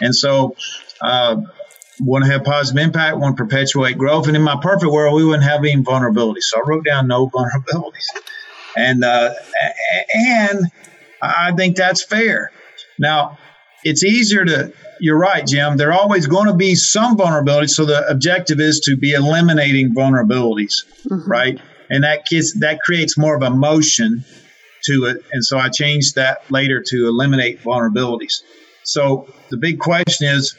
And 0.00 0.14
so, 0.14 0.56
uh, 1.02 1.36
want 2.00 2.24
to 2.24 2.30
have 2.30 2.44
positive 2.44 2.82
impact, 2.82 3.16
want 3.16 3.36
to 3.36 3.42
perpetuate 3.42 3.96
growth. 3.96 4.26
And 4.26 4.36
in 4.36 4.42
my 4.42 4.58
perfect 4.60 4.92
world, 4.92 5.14
we 5.14 5.24
wouldn't 5.24 5.44
have 5.44 5.60
any 5.60 5.82
vulnerabilities. 5.82 6.42
So 6.42 6.58
I 6.58 6.62
wrote 6.66 6.84
down 6.84 7.08
no 7.08 7.28
vulnerabilities. 7.28 8.06
And 8.76 9.04
uh, 9.04 9.32
and 10.14 10.60
I 11.22 11.52
think 11.56 11.76
that's 11.76 12.04
fair. 12.04 12.52
Now, 12.98 13.38
it's 13.84 14.04
easier 14.04 14.44
to, 14.44 14.72
you're 15.00 15.18
right, 15.18 15.46
Jim. 15.46 15.76
There 15.76 15.92
are 15.92 15.98
always 15.98 16.26
going 16.26 16.46
to 16.48 16.54
be 16.54 16.74
some 16.74 17.16
vulnerabilities. 17.16 17.70
So 17.70 17.84
the 17.84 18.06
objective 18.08 18.60
is 18.60 18.80
to 18.80 18.96
be 18.96 19.12
eliminating 19.12 19.94
vulnerabilities, 19.94 20.84
right? 21.26 21.60
And 21.88 22.04
that 22.04 22.26
gets, 22.26 22.58
that 22.60 22.80
creates 22.80 23.16
more 23.16 23.36
of 23.36 23.42
a 23.42 23.50
motion 23.50 24.24
to 24.84 25.04
it. 25.06 25.24
And 25.32 25.44
so 25.44 25.58
I 25.58 25.68
changed 25.68 26.16
that 26.16 26.50
later 26.50 26.82
to 26.86 27.06
eliminate 27.06 27.62
vulnerabilities. 27.62 28.42
So 28.82 29.28
the 29.50 29.56
big 29.56 29.78
question 29.78 30.28
is, 30.28 30.56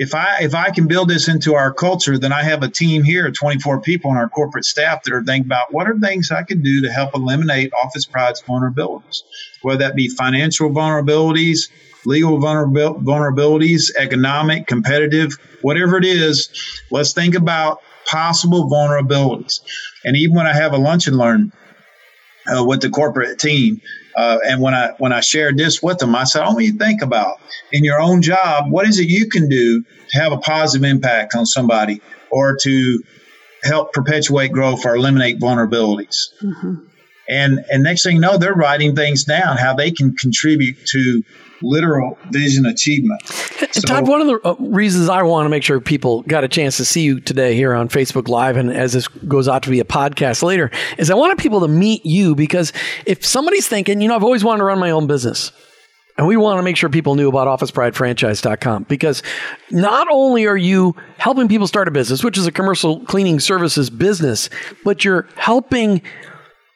if 0.00 0.14
I 0.14 0.38
if 0.40 0.54
I 0.54 0.70
can 0.70 0.88
build 0.88 1.10
this 1.10 1.28
into 1.28 1.56
our 1.56 1.74
culture, 1.74 2.16
then 2.16 2.32
I 2.32 2.42
have 2.42 2.62
a 2.62 2.70
team 2.70 3.02
here 3.02 3.30
24 3.30 3.82
people 3.82 4.10
on 4.10 4.16
our 4.16 4.30
corporate 4.30 4.64
staff 4.64 5.02
that 5.02 5.12
are 5.12 5.22
thinking 5.22 5.44
about 5.44 5.74
what 5.74 5.86
are 5.86 5.98
things 5.98 6.30
I 6.30 6.42
can 6.42 6.62
do 6.62 6.80
to 6.80 6.90
help 6.90 7.14
eliminate 7.14 7.70
Office 7.84 8.06
Pride's 8.06 8.40
vulnerabilities, 8.40 9.24
whether 9.60 9.80
that 9.80 9.96
be 9.96 10.08
financial 10.08 10.70
vulnerabilities, 10.70 11.68
legal 12.06 12.38
vulnerabil- 12.38 13.04
vulnerabilities, 13.04 13.90
economic, 13.94 14.66
competitive, 14.66 15.36
whatever 15.60 15.98
it 15.98 16.06
is. 16.06 16.48
Let's 16.90 17.12
think 17.12 17.34
about 17.34 17.82
possible 18.10 18.70
vulnerabilities. 18.70 19.60
And 20.06 20.16
even 20.16 20.34
when 20.34 20.46
I 20.46 20.54
have 20.54 20.72
a 20.72 20.78
lunch 20.78 21.08
and 21.08 21.18
learn 21.18 21.52
uh, 22.46 22.64
with 22.64 22.80
the 22.80 22.90
corporate 22.90 23.38
team. 23.38 23.80
Uh, 24.16 24.38
and 24.46 24.60
when 24.60 24.74
I 24.74 24.92
when 24.98 25.12
I 25.12 25.20
shared 25.20 25.56
this 25.56 25.82
with 25.82 25.98
them, 25.98 26.14
I 26.14 26.24
said, 26.24 26.42
"I 26.42 26.48
want 26.48 26.64
you 26.64 26.72
to 26.72 26.78
think 26.78 27.02
about 27.02 27.40
in 27.72 27.84
your 27.84 28.00
own 28.00 28.22
job, 28.22 28.70
what 28.70 28.86
is 28.86 28.98
it 28.98 29.08
you 29.08 29.28
can 29.28 29.48
do 29.48 29.82
to 30.10 30.18
have 30.20 30.32
a 30.32 30.38
positive 30.38 30.88
impact 30.88 31.34
on 31.34 31.46
somebody, 31.46 32.00
or 32.30 32.56
to 32.62 33.02
help 33.62 33.92
perpetuate 33.92 34.52
growth 34.52 34.84
or 34.84 34.96
eliminate 34.96 35.38
vulnerabilities." 35.38 36.28
And 37.28 37.64
and 37.70 37.82
next 37.82 38.02
thing 38.02 38.16
you 38.16 38.20
know, 38.20 38.38
they're 38.38 38.54
writing 38.54 38.96
things 38.96 39.24
down 39.24 39.56
how 39.56 39.74
they 39.74 39.92
can 39.92 40.16
contribute 40.16 40.84
to 40.86 41.22
literal 41.62 42.18
vision 42.30 42.66
achievement. 42.66 43.20
So, 43.72 43.82
Todd, 43.82 44.08
one 44.08 44.20
of 44.20 44.26
the 44.26 44.40
uh, 44.44 44.54
reasons 44.58 45.08
I 45.08 45.22
want 45.22 45.44
to 45.44 45.48
make 45.48 45.62
sure 45.62 45.80
people 45.80 46.22
got 46.22 46.42
a 46.42 46.48
chance 46.48 46.76
to 46.78 46.84
see 46.84 47.02
you 47.02 47.20
today 47.20 47.54
here 47.54 47.72
on 47.72 47.88
Facebook 47.88 48.26
Live, 48.26 48.56
and 48.56 48.72
as 48.72 48.94
this 48.94 49.06
goes 49.06 49.46
out 49.46 49.62
to 49.62 49.70
be 49.70 49.78
a 49.78 49.84
podcast 49.84 50.42
later, 50.42 50.72
is 50.98 51.08
I 51.08 51.14
wanted 51.14 51.38
people 51.38 51.60
to 51.60 51.68
meet 51.68 52.04
you 52.04 52.34
because 52.34 52.72
if 53.06 53.24
somebody's 53.24 53.68
thinking, 53.68 54.00
you 54.00 54.08
know, 54.08 54.16
I've 54.16 54.24
always 54.24 54.42
wanted 54.42 54.58
to 54.58 54.64
run 54.64 54.80
my 54.80 54.90
own 54.90 55.06
business. 55.06 55.52
And 56.18 56.26
we 56.26 56.36
want 56.36 56.58
to 56.58 56.62
make 56.62 56.76
sure 56.76 56.90
people 56.90 57.14
knew 57.14 57.28
about 57.28 57.46
OfficePrideFranchise.com 57.60 58.84
because 58.84 59.22
not 59.70 60.06
only 60.10 60.46
are 60.46 60.56
you 60.56 60.94
helping 61.16 61.48
people 61.48 61.66
start 61.66 61.88
a 61.88 61.90
business, 61.90 62.22
which 62.22 62.36
is 62.36 62.46
a 62.46 62.52
commercial 62.52 63.00
cleaning 63.06 63.40
services 63.40 63.88
business, 63.88 64.50
but 64.84 65.02
you're 65.02 65.26
helping 65.36 66.02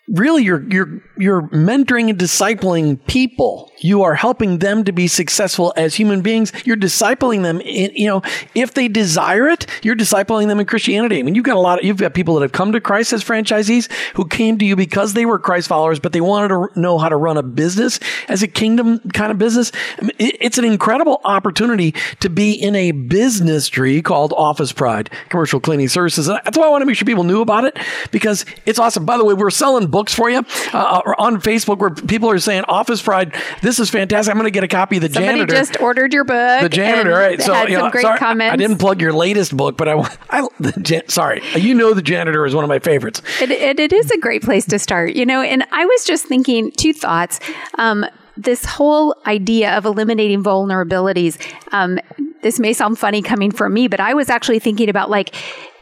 really 0.08 0.42
you're 0.42 0.62
you're 0.70 1.02
you're 1.16 1.42
mentoring 1.48 2.10
and 2.10 2.18
discipling 2.18 3.04
people. 3.06 3.70
You 3.78 4.02
are 4.02 4.14
helping 4.14 4.58
them 4.58 4.84
to 4.84 4.92
be 4.92 5.08
successful 5.08 5.72
as 5.76 5.94
human 5.94 6.20
beings. 6.20 6.52
You're 6.64 6.76
discipling 6.76 7.42
them 7.42 7.60
in, 7.60 7.92
you 7.94 8.08
know 8.08 8.22
if 8.54 8.74
they 8.74 8.88
desire 8.88 9.48
it 9.48 9.66
you're 9.82 9.96
discipling 9.96 10.48
them 10.48 10.60
in 10.60 10.66
christianity. 10.66 11.18
I 11.18 11.22
mean 11.22 11.34
you've 11.34 11.44
got 11.44 11.56
a 11.56 11.60
lot 11.60 11.78
of 11.78 11.84
you've 11.84 11.98
got 11.98 12.14
people 12.14 12.34
that 12.34 12.42
have 12.42 12.52
come 12.52 12.72
to 12.72 12.80
christ 12.80 13.12
as 13.12 13.24
franchisees 13.24 13.90
who 14.14 14.26
came 14.26 14.58
to 14.58 14.64
you 14.64 14.76
because 14.76 15.14
they 15.14 15.26
were 15.26 15.38
christ 15.38 15.68
followers 15.68 15.98
but 15.98 16.12
they 16.12 16.20
wanted 16.20 16.48
to 16.48 16.68
know 16.78 16.98
how 16.98 17.08
to 17.08 17.16
run 17.16 17.36
a 17.36 17.42
business 17.42 17.98
as 18.28 18.42
a 18.42 18.48
kingdom 18.48 18.98
kind 19.12 19.30
of 19.30 19.38
business. 19.38 19.72
I 19.98 20.02
mean, 20.02 20.12
it's 20.18 20.58
an 20.58 20.64
incredible 20.64 21.20
opportunity 21.24 21.94
to 22.20 22.28
be 22.28 22.52
in 22.52 22.74
a 22.76 22.92
business 22.92 23.68
tree 23.68 24.02
called 24.02 24.32
office 24.36 24.72
pride 24.72 25.10
commercial 25.28 25.60
cleaning 25.60 25.88
services. 25.88 26.28
And 26.28 26.40
that's 26.44 26.56
why 26.58 26.66
i 26.66 26.68
want 26.68 26.82
to 26.82 26.86
make 26.86 26.96
sure 26.96 27.06
people 27.06 27.24
knew 27.24 27.40
about 27.40 27.64
it 27.64 27.78
because 28.10 28.44
it's 28.66 28.78
awesome. 28.78 29.04
By 29.04 29.16
the 29.16 29.24
way 29.24 29.34
we're 29.34 29.50
selling 29.50 29.86
books 29.94 30.12
for 30.12 30.28
you 30.28 30.38
uh, 30.72 31.02
on 31.18 31.40
Facebook 31.40 31.78
where 31.78 31.90
people 31.90 32.28
are 32.28 32.40
saying 32.40 32.64
Office 32.66 33.00
Pride. 33.00 33.32
This 33.62 33.78
is 33.78 33.90
fantastic. 33.90 34.28
I'm 34.28 34.36
going 34.36 34.48
to 34.48 34.50
get 34.50 34.64
a 34.64 34.68
copy 34.68 34.96
of 34.96 35.02
the 35.02 35.08
Somebody 35.08 35.38
janitor. 35.38 35.54
just 35.54 35.80
ordered 35.80 36.12
your 36.12 36.24
book. 36.24 36.62
The 36.62 36.68
janitor, 36.68 37.12
right? 37.12 37.40
So 37.40 37.54
had 37.54 37.68
you 37.68 37.76
know, 37.76 37.82
some 37.82 37.90
great 37.92 38.02
sorry, 38.02 38.18
comments. 38.18 38.52
I 38.52 38.56
didn't 38.56 38.78
plug 38.78 39.00
your 39.00 39.12
latest 39.12 39.56
book, 39.56 39.76
but 39.76 39.88
I, 39.88 40.00
I 40.30 40.48
the, 40.58 41.04
sorry, 41.06 41.42
you 41.54 41.74
know 41.74 41.94
the 41.94 42.02
janitor 42.02 42.44
is 42.44 42.56
one 42.56 42.64
of 42.64 42.68
my 42.68 42.80
favorites. 42.80 43.22
It, 43.40 43.52
it, 43.52 43.78
it 43.78 43.92
is 43.92 44.10
a 44.10 44.18
great 44.18 44.42
place 44.42 44.66
to 44.66 44.80
start, 44.80 45.14
you 45.14 45.24
know. 45.24 45.42
And 45.42 45.64
I 45.70 45.84
was 45.84 46.04
just 46.04 46.26
thinking 46.26 46.72
two 46.72 46.92
thoughts. 46.92 47.38
Um, 47.78 48.04
this 48.36 48.64
whole 48.64 49.14
idea 49.26 49.78
of 49.78 49.84
eliminating 49.84 50.42
vulnerabilities. 50.42 51.40
Um, 51.70 52.00
this 52.42 52.58
may 52.58 52.72
sound 52.72 52.98
funny 52.98 53.22
coming 53.22 53.52
from 53.52 53.72
me, 53.72 53.86
but 53.86 54.00
I 54.00 54.14
was 54.14 54.28
actually 54.28 54.58
thinking 54.58 54.88
about 54.88 55.08
like 55.08 55.36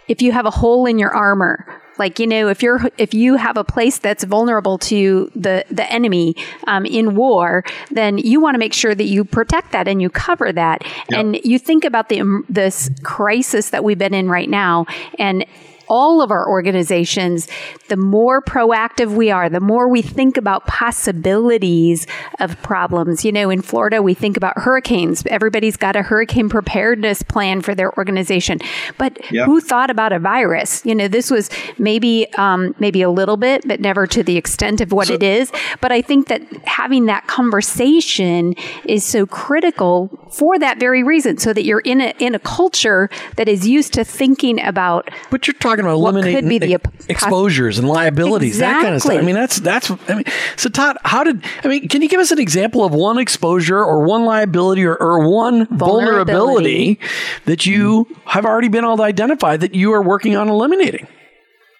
if 0.06 0.20
you 0.20 0.32
have 0.32 0.44
a 0.44 0.50
hole 0.50 0.84
in 0.84 0.98
your 0.98 1.14
armor 1.14 1.81
like 2.02 2.18
you 2.18 2.26
know, 2.26 2.48
if 2.48 2.64
you're 2.64 2.80
if 2.98 3.14
you 3.14 3.36
have 3.36 3.56
a 3.56 3.62
place 3.62 3.98
that's 4.00 4.24
vulnerable 4.24 4.76
to 4.76 5.30
the 5.36 5.64
the 5.70 5.88
enemy 5.90 6.34
um, 6.66 6.84
in 6.84 7.14
war, 7.14 7.62
then 7.92 8.18
you 8.18 8.40
want 8.40 8.56
to 8.56 8.58
make 8.58 8.72
sure 8.72 8.92
that 8.92 9.04
you 9.04 9.24
protect 9.24 9.70
that 9.70 9.86
and 9.86 10.02
you 10.02 10.10
cover 10.10 10.52
that. 10.52 10.82
Yep. 10.82 11.20
And 11.20 11.36
you 11.44 11.60
think 11.60 11.84
about 11.84 12.08
the 12.08 12.20
um, 12.20 12.44
this 12.48 12.90
crisis 13.04 13.70
that 13.70 13.84
we've 13.84 13.98
been 13.98 14.14
in 14.14 14.28
right 14.28 14.50
now, 14.50 14.86
and 15.16 15.46
all 15.92 16.22
of 16.22 16.30
our 16.30 16.48
organizations, 16.48 17.48
the 17.88 17.98
more 17.98 18.40
proactive 18.40 19.14
we 19.14 19.30
are, 19.30 19.50
the 19.50 19.60
more 19.60 19.88
we 19.88 20.00
think 20.00 20.38
about 20.38 20.66
possibilities 20.66 22.06
of 22.40 22.60
problems. 22.62 23.26
You 23.26 23.32
know, 23.32 23.50
in 23.50 23.60
Florida, 23.60 24.00
we 24.00 24.14
think 24.14 24.38
about 24.38 24.56
hurricanes. 24.56 25.22
Everybody's 25.26 25.76
got 25.76 25.94
a 25.94 26.00
hurricane 26.00 26.48
preparedness 26.48 27.22
plan 27.22 27.60
for 27.60 27.74
their 27.74 27.94
organization. 27.98 28.58
But 28.96 29.20
yep. 29.30 29.44
who 29.44 29.60
thought 29.60 29.90
about 29.90 30.14
a 30.14 30.18
virus? 30.18 30.82
You 30.86 30.94
know, 30.94 31.08
this 31.08 31.30
was 31.30 31.50
maybe 31.76 32.26
um, 32.38 32.74
maybe 32.78 33.02
a 33.02 33.10
little 33.10 33.36
bit, 33.36 33.68
but 33.68 33.78
never 33.78 34.06
to 34.06 34.22
the 34.22 34.38
extent 34.38 34.80
of 34.80 34.92
what 34.92 35.08
so, 35.08 35.14
it 35.14 35.22
is. 35.22 35.52
But 35.82 35.92
I 35.92 36.00
think 36.00 36.28
that 36.28 36.40
having 36.66 37.04
that 37.06 37.26
conversation 37.26 38.54
is 38.86 39.04
so 39.04 39.26
critical 39.26 40.08
for 40.30 40.58
that 40.58 40.80
very 40.80 41.02
reason, 41.02 41.36
so 41.36 41.52
that 41.52 41.64
you're 41.64 41.80
in 41.80 42.00
a 42.00 42.14
in 42.18 42.34
a 42.34 42.38
culture 42.38 43.10
that 43.36 43.46
is 43.46 43.68
used 43.68 43.92
to 43.92 44.04
thinking 44.04 44.58
about. 44.64 45.10
But 45.30 45.46
you're 45.46 45.54
talking 45.54 45.81
talking 45.82 46.00
about 46.00 46.14
eliminating 46.14 46.42
could 46.42 46.48
be 46.48 46.58
the 46.58 46.80
exposures 47.08 47.78
and 47.78 47.88
liabilities, 47.88 48.56
exactly. 48.56 48.74
that 48.74 48.82
kind 48.82 48.94
of 48.94 49.02
stuff. 49.02 49.18
I 49.18 49.22
mean, 49.22 49.34
that's 49.34 49.60
that's. 49.60 49.90
I 50.08 50.14
mean, 50.14 50.24
so 50.56 50.68
Todd, 50.68 50.98
how 51.04 51.24
did 51.24 51.42
I 51.64 51.68
mean? 51.68 51.88
Can 51.88 52.02
you 52.02 52.08
give 52.08 52.20
us 52.20 52.30
an 52.30 52.38
example 52.38 52.84
of 52.84 52.94
one 52.94 53.18
exposure 53.18 53.78
or 53.78 54.04
one 54.04 54.24
liability 54.24 54.84
or, 54.84 54.96
or 54.96 55.28
one 55.28 55.66
vulnerability. 55.66 56.32
vulnerability 56.32 57.00
that 57.46 57.66
you 57.66 58.06
have 58.24 58.44
already 58.44 58.68
been 58.68 58.84
able 58.84 58.96
to 58.96 59.02
identify 59.02 59.56
that 59.56 59.74
you 59.74 59.92
are 59.92 60.02
working 60.02 60.36
on 60.36 60.48
eliminating? 60.48 61.06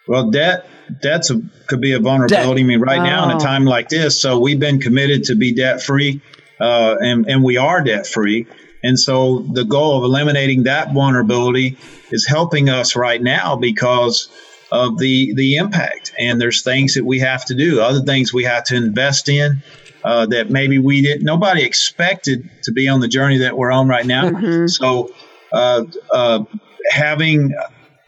Well, 0.09 0.31
debt 0.31 0.67
debt's 1.01 1.31
a, 1.31 1.41
could 1.69 1.81
be 1.81 1.93
a 1.93 2.01
vulnerability. 2.01 2.63
Debt. 2.63 2.65
I 2.65 2.67
mean, 2.67 2.81
right 2.81 3.01
oh. 3.01 3.05
now 3.05 3.31
in 3.31 3.37
a 3.37 3.41
time 3.41 3.65
like 3.65 3.89
this, 3.89 4.21
so 4.21 4.39
we've 4.39 4.61
been 4.61 4.81
committed 4.81 5.25
to 5.25 5.37
be 5.37 5.55
debt 5.55 5.83
free, 5.83 6.21
uh, 6.61 6.97
and 7.01 7.27
and 7.29 7.43
we 7.45 7.57
are 7.57 7.83
debt 7.83 8.07
free. 8.07 8.47
And 8.85 8.99
so 8.99 9.47
the 9.53 9.65
goal 9.65 9.99
of 9.99 10.05
eliminating 10.05 10.65
that 10.65 10.93
vulnerability 10.93 11.79
is 12.13 12.27
helping 12.27 12.69
us 12.69 12.95
right 12.95 13.21
now 13.21 13.57
because 13.57 14.29
of 14.71 14.99
the 14.99 15.35
the 15.35 15.57
impact. 15.57 16.13
And 16.19 16.41
there's 16.41 16.63
things 16.63 16.95
that 16.95 17.05
we 17.05 17.19
have 17.21 17.45
to 17.47 17.55
do, 17.55 17.81
other 17.81 18.01
things 18.01 18.33
we 18.33 18.45
have 18.45 18.65
to 18.65 18.77
invest 18.77 19.29
in 19.29 19.63
uh, 20.05 20.27
that 20.27 20.51
maybe 20.51 20.79
we 20.79 21.03
didn't. 21.03 21.25
Nobody 21.25 21.63
expected 21.63 22.49
to 22.65 22.73
be 22.73 22.89
on 22.89 23.01
the 23.01 23.09
journey 23.09 23.39
that 23.39 23.57
we're 23.57 23.73
on 23.73 23.89
right 23.89 24.07
now. 24.07 24.31
Mm-hmm. 24.31 24.67
So 24.69 25.13
uh, 25.53 25.85
uh, 26.13 26.45
having 26.91 27.55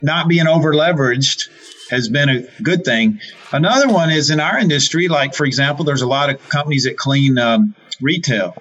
not 0.01 0.29
being 0.29 0.47
over 0.47 0.73
leveraged 0.73 1.49
has 1.91 2.09
been 2.09 2.29
a 2.29 2.43
good 2.63 2.85
thing. 2.85 3.21
Another 3.53 3.89
one 3.89 4.11
is 4.11 4.31
in 4.31 4.41
our 4.41 4.59
industry, 4.59 5.09
like 5.09 5.35
for 5.35 5.45
example, 5.45 5.85
there's 5.85 6.03
a 6.03 6.07
lot 6.07 6.31
of 6.31 6.49
companies 6.49 6.85
that 6.85 6.97
clean 6.97 7.39
um, 7.39 7.75
retail 8.01 8.57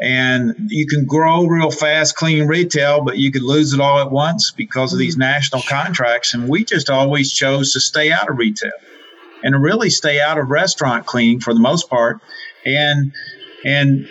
and 0.00 0.54
you 0.68 0.86
can 0.86 1.06
grow 1.06 1.46
real 1.46 1.70
fast 1.70 2.16
clean 2.16 2.46
retail 2.46 3.02
but 3.02 3.16
you 3.16 3.30
could 3.32 3.42
lose 3.42 3.72
it 3.72 3.80
all 3.80 4.00
at 4.00 4.10
once 4.10 4.50
because 4.50 4.92
of 4.92 4.98
these 4.98 5.14
mm-hmm. 5.14 5.20
national 5.20 5.62
contracts 5.62 6.34
and 6.34 6.48
we 6.48 6.64
just 6.64 6.90
always 6.90 7.32
chose 7.32 7.72
to 7.72 7.80
stay 7.80 8.10
out 8.12 8.30
of 8.30 8.36
retail 8.36 8.72
and 9.42 9.62
really 9.62 9.90
stay 9.90 10.20
out 10.20 10.38
of 10.38 10.48
restaurant 10.48 11.06
cleaning 11.06 11.40
for 11.40 11.54
the 11.54 11.60
most 11.60 11.88
part 11.88 12.20
and 12.64 13.12
and 13.64 14.08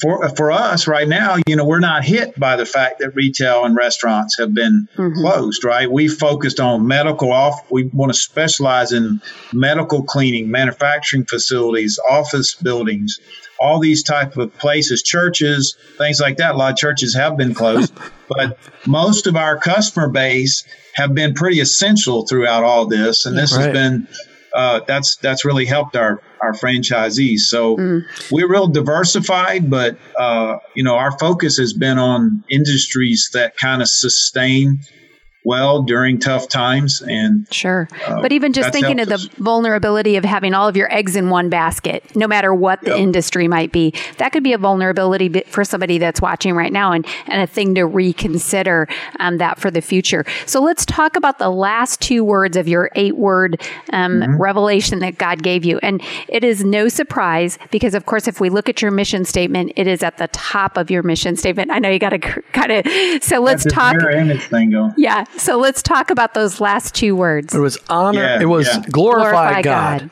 for 0.00 0.28
for 0.30 0.52
us 0.52 0.86
right 0.86 1.08
now, 1.08 1.36
you 1.46 1.56
know, 1.56 1.64
we're 1.64 1.80
not 1.80 2.04
hit 2.04 2.38
by 2.38 2.56
the 2.56 2.66
fact 2.66 2.98
that 2.98 3.14
retail 3.14 3.64
and 3.64 3.76
restaurants 3.76 4.38
have 4.38 4.54
been 4.54 4.88
mm-hmm. 4.96 5.20
closed, 5.20 5.64
right? 5.64 5.90
We 5.90 6.08
focused 6.08 6.60
on 6.60 6.86
medical 6.86 7.32
off. 7.32 7.70
We 7.70 7.84
want 7.84 8.12
to 8.12 8.18
specialize 8.18 8.92
in 8.92 9.20
medical 9.52 10.02
cleaning, 10.02 10.50
manufacturing 10.50 11.24
facilities, 11.24 11.98
office 12.08 12.54
buildings, 12.54 13.20
all 13.58 13.80
these 13.80 14.02
type 14.02 14.36
of 14.36 14.56
places, 14.58 15.02
churches, 15.02 15.76
things 15.98 16.20
like 16.20 16.36
that. 16.38 16.54
A 16.54 16.58
lot 16.58 16.72
of 16.72 16.78
churches 16.78 17.14
have 17.14 17.36
been 17.36 17.54
closed, 17.54 17.92
but 18.28 18.58
most 18.86 19.26
of 19.26 19.36
our 19.36 19.58
customer 19.58 20.08
base 20.08 20.64
have 20.94 21.14
been 21.14 21.34
pretty 21.34 21.60
essential 21.60 22.26
throughout 22.26 22.64
all 22.64 22.86
this, 22.86 23.26
and 23.26 23.36
this 23.36 23.54
right. 23.54 23.66
has 23.66 23.72
been 23.72 24.08
uh, 24.56 24.80
that's 24.86 25.16
that's 25.16 25.44
really 25.44 25.66
helped 25.66 25.96
our 25.96 26.22
our 26.40 26.52
franchisees. 26.52 27.40
So 27.40 27.76
mm. 27.76 28.02
we're 28.30 28.48
real 28.50 28.68
diversified, 28.68 29.68
but 29.68 29.98
uh, 30.18 30.58
you 30.74 30.82
know 30.82 30.94
our 30.94 31.16
focus 31.18 31.58
has 31.58 31.74
been 31.74 31.98
on 31.98 32.42
industries 32.50 33.30
that 33.34 33.56
kind 33.58 33.82
of 33.82 33.88
sustain 33.88 34.80
well 35.46 35.82
during 35.82 36.18
tough 36.18 36.48
times 36.48 37.02
and 37.02 37.46
sure. 37.52 37.88
uh, 38.06 38.20
but 38.20 38.32
even 38.32 38.52
just 38.52 38.72
thinking 38.72 39.00
of 39.00 39.08
the 39.08 39.30
vulnerability 39.38 40.16
of 40.16 40.24
having 40.24 40.52
all 40.52 40.68
of 40.68 40.76
your 40.76 40.92
eggs 40.92 41.16
in 41.16 41.30
one 41.30 41.48
basket 41.48 42.04
no 42.14 42.26
matter 42.26 42.54
what 42.54 42.80
the 42.82 42.90
yep. 42.90 42.98
industry 42.98 43.48
might 43.48 43.72
be 43.72 43.94
that 44.18 44.32
could 44.32 44.42
be 44.42 44.52
a 44.52 44.58
vulnerability 44.58 45.42
for 45.46 45.64
somebody 45.64 45.98
that's 45.98 46.20
watching 46.20 46.54
right 46.54 46.72
now 46.72 46.92
and, 46.92 47.06
and 47.26 47.40
a 47.40 47.46
thing 47.46 47.74
to 47.74 47.84
reconsider 47.84 48.88
um, 49.20 49.38
that 49.38 49.58
for 49.58 49.70
the 49.70 49.80
future. 49.80 50.24
So 50.46 50.60
let's 50.60 50.84
talk 50.84 51.16
about 51.16 51.38
the 51.38 51.50
last 51.50 52.00
two 52.00 52.24
words 52.24 52.56
of 52.56 52.66
your 52.66 52.90
eight 52.94 53.16
word 53.16 53.60
um, 53.92 54.20
mm-hmm. 54.20 54.40
revelation 54.40 54.98
that 55.00 55.18
god 55.18 55.42
gave 55.42 55.64
you. 55.64 55.78
And 55.78 56.02
it 56.28 56.44
is 56.44 56.64
no 56.64 56.88
surprise 56.88 57.58
because 57.70 57.94
of 57.94 58.06
course 58.06 58.26
if 58.26 58.40
we 58.40 58.50
look 58.50 58.68
at 58.68 58.82
your 58.82 58.90
mission 58.90 59.24
statement 59.24 59.72
it 59.76 59.86
is 59.86 60.02
at 60.02 60.18
the 60.18 60.28
top 60.28 60.76
of 60.76 60.90
your 60.90 61.02
mission 61.02 61.36
statement. 61.36 61.70
I 61.70 61.78
know 61.78 61.90
you 61.90 61.98
got 61.98 62.10
to 62.10 62.18
kind 62.18 62.72
of 62.72 63.22
so 63.22 63.40
let's 63.40 63.64
talk 63.64 63.96
yeah 64.96 65.24
so 65.36 65.58
let's 65.58 65.82
talk 65.82 66.10
about 66.10 66.34
those 66.34 66.60
last 66.60 66.94
two 66.94 67.14
words. 67.14 67.54
It 67.54 67.58
was 67.58 67.78
honor. 67.88 68.20
Yeah, 68.20 68.42
it 68.42 68.46
was 68.46 68.66
yeah. 68.66 68.82
glorify, 68.90 69.30
glorify 69.30 69.62
God. 69.62 70.00
God. 70.00 70.10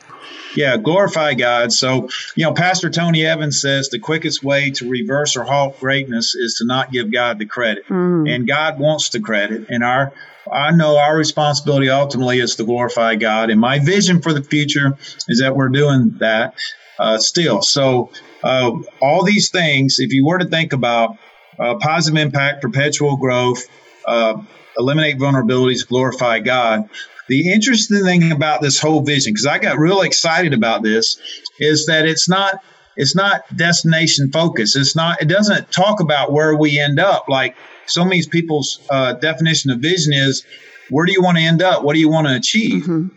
Yeah, 0.55 0.77
glorify 0.77 1.33
God. 1.33 1.73
So, 1.73 2.09
you 2.35 2.45
know, 2.45 2.53
Pastor 2.53 2.89
Tony 2.89 3.25
Evans 3.25 3.59
says 3.59 3.89
the 3.89 3.99
quickest 3.99 4.41
way 4.43 4.71
to 4.71 4.89
reverse 4.89 5.35
or 5.35 5.43
halt 5.43 5.79
greatness 5.79 6.33
is 6.33 6.55
to 6.55 6.65
not 6.65 6.91
give 6.91 7.11
God 7.11 7.39
the 7.39 7.45
credit. 7.45 7.85
Mm. 7.87 8.33
And 8.33 8.47
God 8.47 8.79
wants 8.79 9.09
the 9.09 9.19
credit. 9.19 9.67
And 9.69 9.83
our 9.83 10.13
I 10.51 10.71
know 10.71 10.97
our 10.97 11.17
responsibility 11.17 11.89
ultimately 11.89 12.39
is 12.39 12.55
to 12.57 12.63
glorify 12.63 13.15
God. 13.15 13.49
And 13.49 13.59
my 13.59 13.79
vision 13.79 14.21
for 14.21 14.31
the 14.31 14.43
future 14.43 14.95
is 15.27 15.39
that 15.41 15.55
we're 15.55 15.69
doing 15.69 16.15
that 16.19 16.53
uh, 16.99 17.17
still. 17.17 17.61
So, 17.61 18.11
uh, 18.43 18.71
all 19.01 19.23
these 19.23 19.49
things, 19.49 19.97
if 19.99 20.13
you 20.13 20.25
were 20.25 20.37
to 20.37 20.45
think 20.45 20.71
about 20.71 21.17
uh, 21.57 21.75
positive 21.75 22.21
impact, 22.21 22.61
perpetual 22.61 23.17
growth, 23.17 23.65
uh, 24.05 24.41
eliminate 24.77 25.17
vulnerabilities, 25.17 25.87
glorify 25.87 26.39
God. 26.39 26.89
The 27.27 27.51
interesting 27.51 28.03
thing 28.03 28.31
about 28.31 28.61
this 28.61 28.79
whole 28.79 29.01
vision, 29.01 29.33
because 29.33 29.47
I 29.47 29.57
got 29.57 29.79
real 29.79 30.01
excited 30.01 30.53
about 30.53 30.83
this, 30.83 31.17
is 31.59 31.87
that 31.87 32.05
it's 32.05 32.29
not 32.29 32.61
it's 32.95 33.15
not 33.15 33.41
destination 33.55 34.31
focused. 34.31 34.77
It's 34.77 34.95
not. 34.95 35.21
It 35.21 35.25
doesn't 35.25 35.71
talk 35.71 35.99
about 35.99 36.31
where 36.31 36.55
we 36.55 36.79
end 36.79 36.99
up. 36.99 37.27
Like 37.27 37.55
so 37.87 38.05
many 38.05 38.23
people's 38.25 38.79
uh, 38.89 39.13
definition 39.13 39.71
of 39.71 39.79
vision 39.79 40.13
is, 40.13 40.45
where 40.89 41.05
do 41.05 41.11
you 41.11 41.21
want 41.21 41.37
to 41.37 41.43
end 41.43 41.61
up? 41.61 41.83
What 41.83 41.93
do 41.93 41.99
you 41.99 42.09
want 42.09 42.27
to 42.27 42.35
achieve? 42.35 42.83
Mm-hmm. 42.83 43.07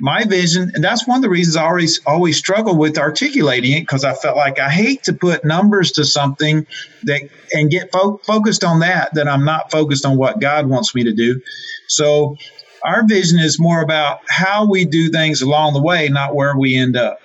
My 0.00 0.24
vision, 0.24 0.70
and 0.74 0.82
that's 0.82 1.06
one 1.06 1.16
of 1.16 1.22
the 1.22 1.30
reasons 1.30 1.56
I 1.56 1.64
always 1.64 2.00
always 2.06 2.36
struggle 2.36 2.76
with 2.76 2.98
articulating 2.98 3.72
it 3.72 3.80
because 3.80 4.04
I 4.04 4.14
felt 4.14 4.36
like 4.36 4.58
I 4.58 4.68
hate 4.68 5.04
to 5.04 5.12
put 5.12 5.44
numbers 5.44 5.92
to 5.92 6.04
something 6.04 6.66
that 7.04 7.28
and 7.52 7.70
get 7.70 7.90
fo- 7.92 8.18
focused 8.18 8.64
on 8.64 8.80
that. 8.80 9.14
That 9.14 9.28
I'm 9.28 9.44
not 9.44 9.70
focused 9.70 10.04
on 10.04 10.16
what 10.16 10.40
God 10.40 10.66
wants 10.66 10.94
me 10.94 11.04
to 11.04 11.12
do. 11.12 11.40
So 11.88 12.36
our 12.82 13.06
vision 13.06 13.38
is 13.38 13.58
more 13.58 13.82
about 13.82 14.20
how 14.28 14.68
we 14.68 14.84
do 14.84 15.10
things 15.10 15.42
along 15.42 15.74
the 15.74 15.82
way, 15.82 16.08
not 16.08 16.34
where 16.34 16.56
we 16.56 16.76
end 16.76 16.96
up. 16.96 17.20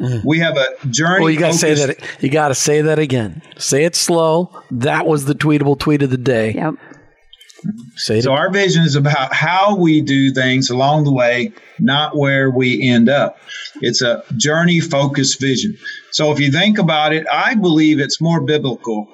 Mm. 0.00 0.24
We 0.24 0.38
have 0.38 0.56
a 0.56 0.86
journey. 0.88 1.24
Well, 1.24 1.30
you 1.30 1.40
got 1.40 1.52
to 1.52 1.58
say 1.58 1.74
that. 1.74 1.98
You 2.20 2.30
got 2.30 2.48
to 2.48 2.54
say 2.54 2.82
that 2.82 2.98
again. 2.98 3.42
Say 3.58 3.84
it 3.84 3.96
slow. 3.96 4.50
That 4.70 5.06
was 5.06 5.24
the 5.24 5.34
tweetable 5.34 5.78
tweet 5.78 6.02
of 6.02 6.10
the 6.10 6.16
day. 6.16 6.52
Yep. 6.52 6.74
Say 7.96 8.20
so 8.20 8.32
our 8.32 8.50
vision 8.50 8.84
is 8.84 8.94
about 8.94 9.34
how 9.34 9.76
we 9.76 10.00
do 10.00 10.32
things 10.32 10.70
along 10.70 11.04
the 11.04 11.12
way, 11.12 11.52
not 11.78 12.16
where 12.16 12.50
we 12.50 12.88
end 12.88 13.08
up. 13.08 13.38
It's 13.80 14.02
a 14.02 14.22
journey 14.36 14.80
focused 14.80 15.40
vision. 15.40 15.76
So 16.12 16.32
if 16.32 16.38
you 16.38 16.52
think 16.52 16.78
about 16.78 17.12
it, 17.12 17.26
I 17.32 17.54
believe 17.54 17.98
it's 17.98 18.20
more 18.20 18.40
biblical 18.40 19.08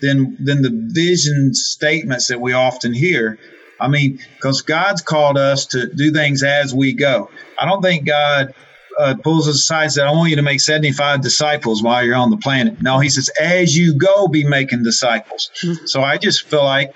than 0.00 0.36
than 0.44 0.62
the 0.62 0.70
vision 0.92 1.54
statements 1.54 2.26
that 2.28 2.40
we 2.40 2.52
often 2.52 2.92
hear. 2.92 3.38
I 3.80 3.88
mean, 3.88 4.18
because 4.36 4.62
God's 4.62 5.02
called 5.02 5.36
us 5.36 5.66
to 5.66 5.86
do 5.86 6.12
things 6.12 6.42
as 6.42 6.74
we 6.74 6.94
go. 6.94 7.30
I 7.58 7.66
don't 7.66 7.82
think 7.82 8.06
God 8.06 8.54
uh, 8.98 9.14
pulls 9.22 9.48
us 9.48 9.56
aside 9.56 9.84
and 9.84 9.92
says, 9.92 10.04
I 10.04 10.10
want 10.12 10.30
you 10.30 10.36
to 10.36 10.42
make 10.42 10.60
75 10.60 11.20
disciples 11.20 11.82
while 11.82 12.02
you're 12.02 12.16
on 12.16 12.30
the 12.30 12.38
planet. 12.38 12.80
No, 12.80 12.98
he 12.98 13.10
says, 13.10 13.28
as 13.40 13.76
you 13.76 13.94
go, 13.94 14.28
be 14.28 14.44
making 14.44 14.82
disciples. 14.82 15.50
Mm-hmm. 15.62 15.86
So 15.86 16.02
I 16.02 16.16
just 16.16 16.48
feel 16.48 16.64
like 16.64 16.94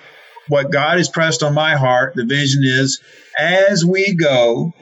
what 0.49 0.71
God 0.71 0.99
has 0.99 1.09
pressed 1.09 1.43
on 1.43 1.55
my 1.55 1.77
heart, 1.77 2.15
the 2.15 2.25
vision 2.25 2.63
is 2.65 3.01
as 3.39 3.85
we 3.85 4.15
go, 4.15 4.73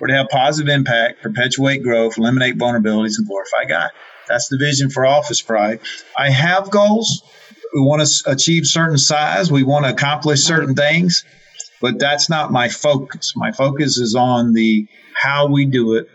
we're 0.00 0.08
to 0.08 0.14
have 0.14 0.28
positive 0.28 0.72
impact, 0.72 1.22
perpetuate 1.22 1.82
growth, 1.82 2.18
eliminate 2.18 2.58
vulnerabilities, 2.58 3.18
and 3.18 3.26
glorify 3.26 3.64
God. 3.68 3.90
That's 4.28 4.48
the 4.48 4.58
vision 4.58 4.90
for 4.90 5.06
Office 5.06 5.42
Pride. 5.42 5.80
I 6.18 6.30
have 6.30 6.70
goals. 6.70 7.22
We 7.74 7.80
want 7.80 8.06
to 8.06 8.30
achieve 8.30 8.66
certain 8.66 8.98
size. 8.98 9.50
We 9.50 9.62
want 9.62 9.84
to 9.84 9.92
accomplish 9.92 10.40
certain 10.40 10.74
things, 10.74 11.24
but 11.80 11.98
that's 11.98 12.28
not 12.28 12.52
my 12.52 12.68
focus. 12.68 13.34
My 13.36 13.52
focus 13.52 13.98
is 13.98 14.14
on 14.14 14.52
the 14.52 14.86
how 15.14 15.48
we 15.48 15.66
do 15.66 15.94
it 15.94 16.08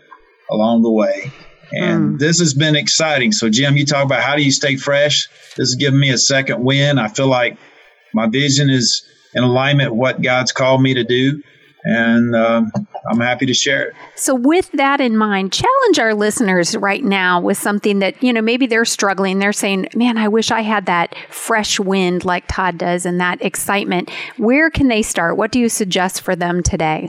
along 0.50 0.82
the 0.82 0.90
way. 0.90 1.30
And 1.72 2.16
mm. 2.16 2.18
this 2.18 2.40
has 2.40 2.54
been 2.54 2.74
exciting. 2.74 3.32
So, 3.32 3.48
Jim, 3.48 3.76
you 3.76 3.86
talk 3.86 4.04
about 4.04 4.22
how 4.22 4.36
do 4.36 4.42
you 4.42 4.50
stay 4.50 4.76
fresh? 4.76 5.28
This 5.56 5.70
has 5.70 5.74
given 5.76 6.00
me 6.00 6.10
a 6.10 6.18
second 6.18 6.64
win. 6.64 6.98
I 6.98 7.08
feel 7.08 7.28
like 7.28 7.56
my 8.14 8.28
vision 8.28 8.70
is 8.70 9.06
in 9.34 9.42
alignment 9.42 9.92
with 9.92 9.98
what 9.98 10.22
God's 10.22 10.52
called 10.52 10.82
me 10.82 10.94
to 10.94 11.04
do. 11.04 11.42
And 11.82 12.36
um, 12.36 12.70
I'm 13.10 13.20
happy 13.20 13.46
to 13.46 13.54
share 13.54 13.88
it. 13.88 13.94
So, 14.14 14.34
with 14.34 14.70
that 14.72 15.00
in 15.00 15.16
mind, 15.16 15.52
challenge 15.52 15.98
our 15.98 16.12
listeners 16.12 16.76
right 16.76 17.02
now 17.02 17.40
with 17.40 17.56
something 17.56 18.00
that, 18.00 18.22
you 18.22 18.34
know, 18.34 18.42
maybe 18.42 18.66
they're 18.66 18.84
struggling. 18.84 19.38
They're 19.38 19.54
saying, 19.54 19.88
man, 19.94 20.18
I 20.18 20.28
wish 20.28 20.50
I 20.50 20.60
had 20.60 20.84
that 20.86 21.14
fresh 21.30 21.80
wind 21.80 22.26
like 22.26 22.44
Todd 22.48 22.76
does 22.76 23.06
and 23.06 23.18
that 23.20 23.40
excitement. 23.40 24.10
Where 24.36 24.68
can 24.68 24.88
they 24.88 25.00
start? 25.00 25.38
What 25.38 25.52
do 25.52 25.58
you 25.58 25.70
suggest 25.70 26.20
for 26.20 26.36
them 26.36 26.62
today? 26.62 27.08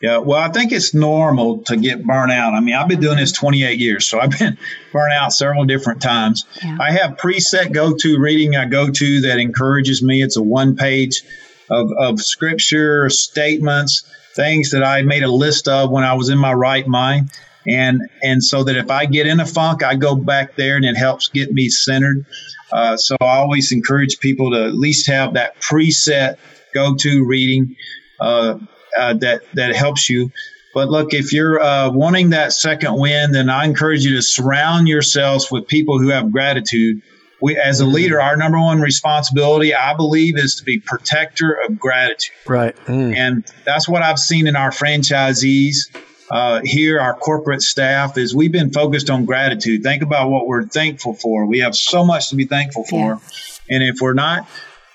Yeah, 0.00 0.16
well, 0.16 0.38
I 0.38 0.48
think 0.50 0.72
it's 0.72 0.94
normal 0.94 1.58
to 1.64 1.76
get 1.76 2.02
burnt 2.02 2.32
out. 2.32 2.54
I 2.54 2.60
mean, 2.60 2.74
I've 2.74 2.88
been 2.88 3.00
doing 3.00 3.18
this 3.18 3.32
28 3.32 3.78
years, 3.78 4.06
so 4.06 4.18
I've 4.18 4.30
been 4.30 4.56
burnt 4.92 5.12
out 5.12 5.34
several 5.34 5.66
different 5.66 6.00
times. 6.00 6.46
Yeah. 6.64 6.78
I 6.80 6.92
have 6.92 7.18
preset 7.18 7.72
go 7.72 7.94
to 7.94 8.18
reading 8.18 8.56
I 8.56 8.64
go 8.64 8.90
to 8.90 9.20
that 9.22 9.38
encourages 9.38 10.02
me. 10.02 10.22
It's 10.22 10.38
a 10.38 10.42
one 10.42 10.74
page 10.74 11.22
of, 11.68 11.90
of 11.98 12.18
scripture, 12.18 13.10
statements, 13.10 14.04
things 14.34 14.70
that 14.70 14.82
I 14.82 15.02
made 15.02 15.22
a 15.22 15.30
list 15.30 15.68
of 15.68 15.90
when 15.90 16.02
I 16.02 16.14
was 16.14 16.30
in 16.30 16.38
my 16.38 16.54
right 16.54 16.86
mind. 16.86 17.30
And, 17.66 18.00
and 18.22 18.42
so 18.42 18.64
that 18.64 18.76
if 18.76 18.90
I 18.90 19.04
get 19.04 19.26
in 19.26 19.38
a 19.38 19.46
funk, 19.46 19.82
I 19.82 19.96
go 19.96 20.14
back 20.16 20.56
there 20.56 20.76
and 20.76 20.84
it 20.86 20.96
helps 20.96 21.28
get 21.28 21.52
me 21.52 21.68
centered. 21.68 22.24
Uh, 22.72 22.96
so 22.96 23.16
I 23.20 23.36
always 23.36 23.70
encourage 23.70 24.18
people 24.18 24.52
to 24.52 24.64
at 24.64 24.74
least 24.74 25.08
have 25.08 25.34
that 25.34 25.60
preset 25.60 26.38
go 26.72 26.94
to 26.96 27.24
reading. 27.26 27.76
Uh, 28.18 28.58
uh, 28.98 29.14
that 29.14 29.42
that 29.54 29.74
helps 29.74 30.08
you. 30.08 30.30
But 30.72 30.88
look, 30.88 31.14
if 31.14 31.32
you're 31.32 31.60
uh, 31.60 31.90
wanting 31.90 32.30
that 32.30 32.52
second 32.52 32.98
win, 32.98 33.32
then 33.32 33.50
I 33.50 33.64
encourage 33.64 34.04
you 34.04 34.14
to 34.16 34.22
surround 34.22 34.86
yourselves 34.86 35.50
with 35.50 35.66
people 35.66 35.98
who 35.98 36.08
have 36.10 36.30
gratitude. 36.30 37.02
We, 37.42 37.56
as 37.56 37.80
a 37.80 37.84
mm. 37.84 37.92
leader, 37.92 38.20
our 38.20 38.36
number 38.36 38.60
one 38.60 38.80
responsibility, 38.80 39.74
I 39.74 39.94
believe, 39.94 40.36
is 40.36 40.56
to 40.56 40.64
be 40.64 40.78
protector 40.78 41.52
of 41.52 41.78
gratitude. 41.78 42.36
Right. 42.46 42.76
Mm. 42.86 43.16
And 43.16 43.52
that's 43.64 43.88
what 43.88 44.02
I've 44.02 44.18
seen 44.18 44.46
in 44.46 44.56
our 44.56 44.70
franchisees 44.70 45.90
uh, 46.30 46.60
here, 46.62 47.00
our 47.00 47.14
corporate 47.14 47.62
staff, 47.62 48.16
is 48.16 48.34
we've 48.34 48.52
been 48.52 48.70
focused 48.70 49.10
on 49.10 49.24
gratitude. 49.24 49.82
Think 49.82 50.02
about 50.02 50.30
what 50.30 50.46
we're 50.46 50.66
thankful 50.66 51.14
for. 51.14 51.46
We 51.46 51.60
have 51.60 51.74
so 51.74 52.04
much 52.04 52.28
to 52.28 52.36
be 52.36 52.44
thankful 52.44 52.84
for, 52.84 53.14
yeah. 53.14 53.76
and 53.76 53.82
if 53.82 54.00
we're 54.00 54.14
not, 54.14 54.48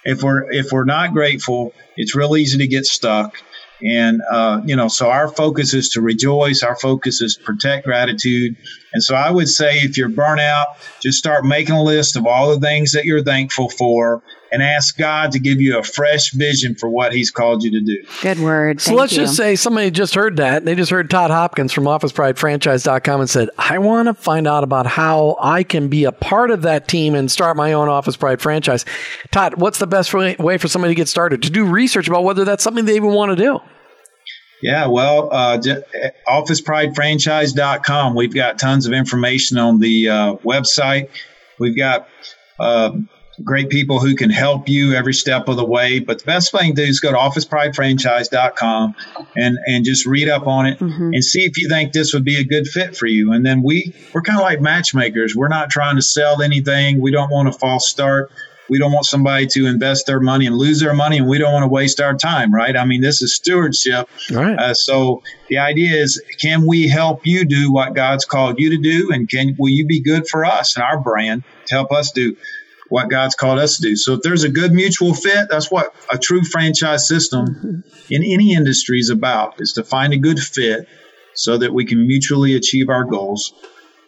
if 0.05 0.23
we're 0.23 0.49
if 0.51 0.71
we're 0.71 0.85
not 0.85 1.11
grateful, 1.11 1.73
it's 1.97 2.15
real 2.15 2.37
easy 2.37 2.59
to 2.59 2.67
get 2.67 2.85
stuck. 2.85 3.35
And, 3.83 4.21
uh, 4.31 4.61
you 4.65 4.75
know, 4.75 4.87
so 4.87 5.09
our 5.09 5.27
focus 5.27 5.73
is 5.73 5.89
to 5.89 6.01
rejoice. 6.01 6.63
Our 6.63 6.77
focus 6.77 7.21
is 7.21 7.35
protect 7.35 7.85
gratitude. 7.85 8.55
And 8.93 9.03
so 9.03 9.15
I 9.15 9.29
would 9.29 9.49
say 9.49 9.79
if 9.79 9.97
you're 9.97 10.09
burnt 10.09 10.39
out, 10.39 10.67
just 11.01 11.17
start 11.17 11.45
making 11.45 11.75
a 11.75 11.83
list 11.83 12.15
of 12.15 12.25
all 12.25 12.53
the 12.53 12.59
things 12.59 12.93
that 12.93 13.05
you're 13.05 13.23
thankful 13.23 13.69
for 13.69 14.23
and 14.51 14.61
ask 14.61 14.97
God 14.97 15.31
to 15.31 15.39
give 15.39 15.59
you 15.59 15.77
a 15.77 15.83
fresh 15.83 16.31
vision 16.31 16.75
for 16.75 16.89
what 16.89 17.13
He's 17.13 17.31
called 17.31 17.63
you 17.63 17.71
to 17.71 17.81
do. 17.81 18.03
Good 18.21 18.39
word. 18.39 18.81
So 18.81 18.93
let's 18.93 19.13
you. 19.13 19.19
just 19.19 19.35
say 19.35 19.55
somebody 19.55 19.91
just 19.91 20.15
heard 20.15 20.37
that. 20.37 20.65
They 20.65 20.75
just 20.75 20.91
heard 20.91 21.09
Todd 21.09 21.31
Hopkins 21.31 21.71
from 21.71 21.85
OfficePrideFranchise.com 21.85 23.21
and 23.21 23.29
said, 23.29 23.49
I 23.57 23.77
want 23.79 24.07
to 24.07 24.13
find 24.13 24.47
out 24.47 24.63
about 24.63 24.85
how 24.85 25.37
I 25.39 25.63
can 25.63 25.87
be 25.87 26.05
a 26.05 26.11
part 26.11 26.51
of 26.51 26.61
that 26.63 26.87
team 26.87 27.15
and 27.15 27.31
start 27.31 27.57
my 27.57 27.73
own 27.73 27.89
Office 27.89 28.15
Pride 28.15 28.41
franchise. 28.41 28.85
Todd, 29.31 29.55
what's 29.55 29.79
the 29.79 29.87
best 29.87 30.13
way 30.13 30.57
for 30.57 30.67
somebody 30.67 30.93
to 30.93 30.95
get 30.95 31.07
started? 31.07 31.41
To 31.43 31.49
do 31.49 31.65
research 31.65 32.07
about 32.07 32.23
whether 32.23 32.45
that's 32.45 32.63
something 32.63 32.85
they 32.85 32.95
even 32.95 33.11
want 33.11 33.37
to 33.37 33.43
do? 33.43 33.59
Yeah, 34.61 34.87
well, 34.87 35.29
uh, 35.31 35.59
OfficePrideFranchise.com. 36.27 38.15
We've 38.15 38.33
got 38.33 38.57
tons 38.57 38.87
of 38.87 38.93
information 38.93 39.57
on 39.57 39.79
the 39.79 40.09
uh, 40.09 40.35
website. 40.37 41.09
We've 41.59 41.77
got 41.77 42.07
uh, 42.59 42.91
great 43.43 43.69
people 43.69 43.99
who 43.99 44.15
can 44.15 44.29
help 44.29 44.69
you 44.69 44.93
every 44.93 45.13
step 45.13 45.47
of 45.47 45.57
the 45.57 45.65
way. 45.65 45.99
But 45.99 46.19
the 46.19 46.25
best 46.25 46.51
thing 46.51 46.75
to 46.75 46.85
do 46.85 46.89
is 46.89 46.99
go 46.99 47.11
to 47.11 47.17
OfficePrideFranchise.com 47.17 48.95
and 49.35 49.57
and 49.65 49.85
just 49.85 50.05
read 50.05 50.29
up 50.29 50.47
on 50.47 50.65
it 50.65 50.79
mm-hmm. 50.79 51.13
and 51.13 51.23
see 51.23 51.43
if 51.43 51.57
you 51.57 51.69
think 51.69 51.93
this 51.93 52.13
would 52.13 52.23
be 52.23 52.37
a 52.37 52.43
good 52.43 52.67
fit 52.67 52.95
for 52.95 53.07
you. 53.07 53.31
And 53.33 53.45
then 53.45 53.61
we 53.63 53.93
we're 54.13 54.21
kind 54.21 54.39
of 54.39 54.43
like 54.43 54.61
matchmakers. 54.61 55.35
We're 55.35 55.47
not 55.47 55.69
trying 55.69 55.95
to 55.95 56.01
sell 56.01 56.41
anything. 56.41 57.01
We 57.01 57.11
don't 57.11 57.31
want 57.31 57.47
a 57.47 57.53
false 57.53 57.89
start. 57.89 58.31
We 58.67 58.79
don't 58.79 58.91
want 58.91 59.05
somebody 59.05 59.45
to 59.47 59.67
invest 59.67 60.07
their 60.07 60.19
money 60.19 60.47
and 60.47 60.55
lose 60.55 60.79
their 60.79 60.93
money, 60.93 61.17
and 61.17 61.27
we 61.27 61.37
don't 61.37 61.53
want 61.53 61.63
to 61.63 61.67
waste 61.67 62.01
our 62.01 62.15
time, 62.15 62.53
right? 62.53 62.75
I 62.75 62.85
mean, 62.85 63.01
this 63.01 63.21
is 63.21 63.35
stewardship. 63.35 64.09
Right. 64.31 64.57
Uh, 64.57 64.73
so 64.73 65.21
the 65.49 65.59
idea 65.59 65.95
is, 65.95 66.21
can 66.41 66.65
we 66.65 66.87
help 66.87 67.27
you 67.27 67.45
do 67.45 67.71
what 67.71 67.93
God's 67.93 68.25
called 68.25 68.59
you 68.59 68.71
to 68.71 68.77
do, 68.77 69.11
and 69.11 69.29
can 69.29 69.55
will 69.59 69.69
you 69.69 69.85
be 69.85 70.01
good 70.01 70.27
for 70.27 70.45
us 70.45 70.75
and 70.75 70.83
our 70.83 70.99
brand 70.99 71.43
to 71.67 71.75
help 71.75 71.91
us 71.91 72.11
do 72.11 72.35
what 72.89 73.09
God's 73.09 73.35
called 73.35 73.59
us 73.59 73.77
to 73.77 73.81
do? 73.81 73.95
So 73.95 74.13
if 74.13 74.21
there's 74.21 74.43
a 74.43 74.49
good 74.49 74.71
mutual 74.71 75.13
fit, 75.13 75.47
that's 75.49 75.71
what 75.71 75.93
a 76.11 76.17
true 76.17 76.43
franchise 76.43 77.07
system 77.07 77.47
mm-hmm. 77.47 77.79
in 78.09 78.23
any 78.23 78.53
industry 78.53 78.99
is 78.99 79.09
about: 79.09 79.61
is 79.61 79.73
to 79.73 79.83
find 79.83 80.13
a 80.13 80.17
good 80.17 80.39
fit 80.39 80.87
so 81.33 81.57
that 81.57 81.73
we 81.73 81.85
can 81.85 82.07
mutually 82.07 82.55
achieve 82.55 82.89
our 82.89 83.03
goals 83.03 83.53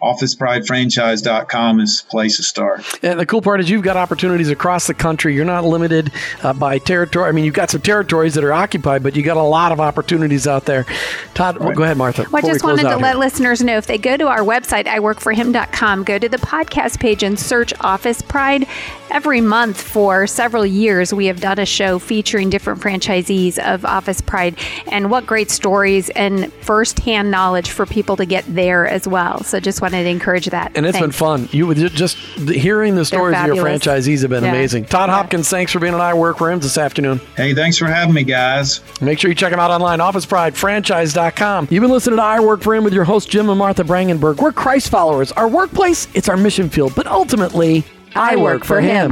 OfficePrideFranchise.com 0.01 1.79
is 1.79 2.01
the 2.01 2.09
place 2.09 2.37
to 2.37 2.43
start. 2.43 3.03
And 3.03 3.19
the 3.19 3.25
cool 3.25 3.41
part 3.41 3.59
is 3.59 3.69
you've 3.69 3.83
got 3.83 3.97
opportunities 3.97 4.49
across 4.49 4.87
the 4.87 4.93
country. 4.93 5.35
You're 5.35 5.45
not 5.45 5.63
limited 5.63 6.11
uh, 6.43 6.53
by 6.53 6.77
territory. 6.77 7.27
I 7.27 7.31
mean, 7.31 7.45
you've 7.45 7.53
got 7.53 7.71
some 7.71 7.81
territories 7.81 8.35
that 8.35 8.43
are 8.43 8.53
occupied, 8.53 9.03
but 9.03 9.15
you 9.15 9.23
got 9.23 9.37
a 9.37 9.41
lot 9.41 9.71
of 9.71 9.79
opportunities 9.79 10.47
out 10.47 10.65
there. 10.65 10.85
Todd, 11.33 11.55
right. 11.55 11.65
well, 11.65 11.75
go 11.75 11.83
ahead, 11.83 11.97
Martha. 11.97 12.25
Well, 12.31 12.45
I 12.45 12.47
just 12.47 12.63
wanted 12.63 12.83
to 12.83 12.97
let 12.97 13.17
listeners 13.17 13.63
know 13.63 13.77
if 13.77 13.87
they 13.87 13.97
go 13.97 14.17
to 14.17 14.27
our 14.27 14.41
website, 14.41 14.85
iworkforhim.com, 14.85 16.03
go 16.03 16.19
to 16.19 16.29
the 16.29 16.37
podcast 16.37 16.99
page 16.99 17.23
and 17.23 17.39
search 17.39 17.73
Office 17.81 18.21
Pride. 18.21 18.67
Every 19.09 19.41
month 19.41 19.81
for 19.81 20.27
several 20.27 20.65
years, 20.65 21.13
we 21.13 21.27
have 21.27 21.39
done 21.39 21.59
a 21.59 21.65
show 21.65 21.97
featuring 21.99 22.49
different 22.49 22.81
franchisees 22.81 23.57
of 23.57 23.85
Office 23.85 24.21
Pride, 24.21 24.57
and 24.91 25.09
what 25.09 25.25
great 25.25 25.49
stories 25.49 26.09
and 26.11 26.51
firsthand 26.61 27.31
knowledge 27.31 27.69
for 27.69 27.85
people 27.85 28.15
to 28.17 28.25
get 28.25 28.43
there 28.47 28.85
as 28.87 29.07
well. 29.07 29.43
So 29.43 29.59
just 29.59 29.81
wanted 29.81 30.03
to 30.03 30.09
encourage 30.09 30.47
that. 30.47 30.71
And 30.75 30.85
it's 30.85 30.99
been 30.99 31.11
fun. 31.11 31.47
You 31.51 31.67
would 31.67 31.77
just 31.77 32.17
hearing 32.17 32.95
the 32.95 33.05
stories 33.05 33.37
of 33.37 33.47
your 33.47 33.65
franchisees 33.65 34.21
have 34.21 34.29
been 34.29 34.43
Yeah. 34.43 34.49
amazing. 34.51 34.85
Todd 34.85 35.09
Hopkins, 35.09 35.49
thanks 35.49 35.71
for 35.71 35.79
being 35.79 35.93
on 35.93 36.01
I 36.01 36.13
Work 36.13 36.37
for 36.37 36.51
Him 36.51 36.59
this 36.59 36.77
afternoon. 36.77 37.21
Hey, 37.35 37.53
thanks 37.53 37.77
for 37.77 37.85
having 37.85 38.13
me, 38.13 38.23
guys. 38.23 38.81
Make 39.01 39.19
sure 39.19 39.29
you 39.29 39.35
check 39.35 39.51
them 39.51 39.59
out 39.59 39.71
online, 39.71 39.99
officepridefranchise.com. 39.99 41.67
You've 41.71 41.81
been 41.81 41.91
listening 41.91 42.17
to 42.17 42.23
I 42.23 42.39
Work 42.39 42.61
for 42.61 42.75
Him 42.75 42.83
with 42.83 42.93
your 42.93 43.03
host, 43.05 43.29
Jim 43.29 43.49
and 43.49 43.57
Martha 43.59 43.83
Brangenberg. 43.83 44.37
We're 44.37 44.51
Christ 44.51 44.89
followers. 44.89 45.31
Our 45.33 45.47
workplace, 45.47 46.07
it's 46.13 46.29
our 46.29 46.37
mission 46.37 46.69
field, 46.69 46.93
but 46.95 47.07
ultimately, 47.07 47.83
I, 48.17 48.35
work 48.35 48.65
for 48.65 48.81
Him. 48.81 49.11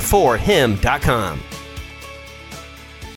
four 0.00 0.36
him.com. 0.36 1.40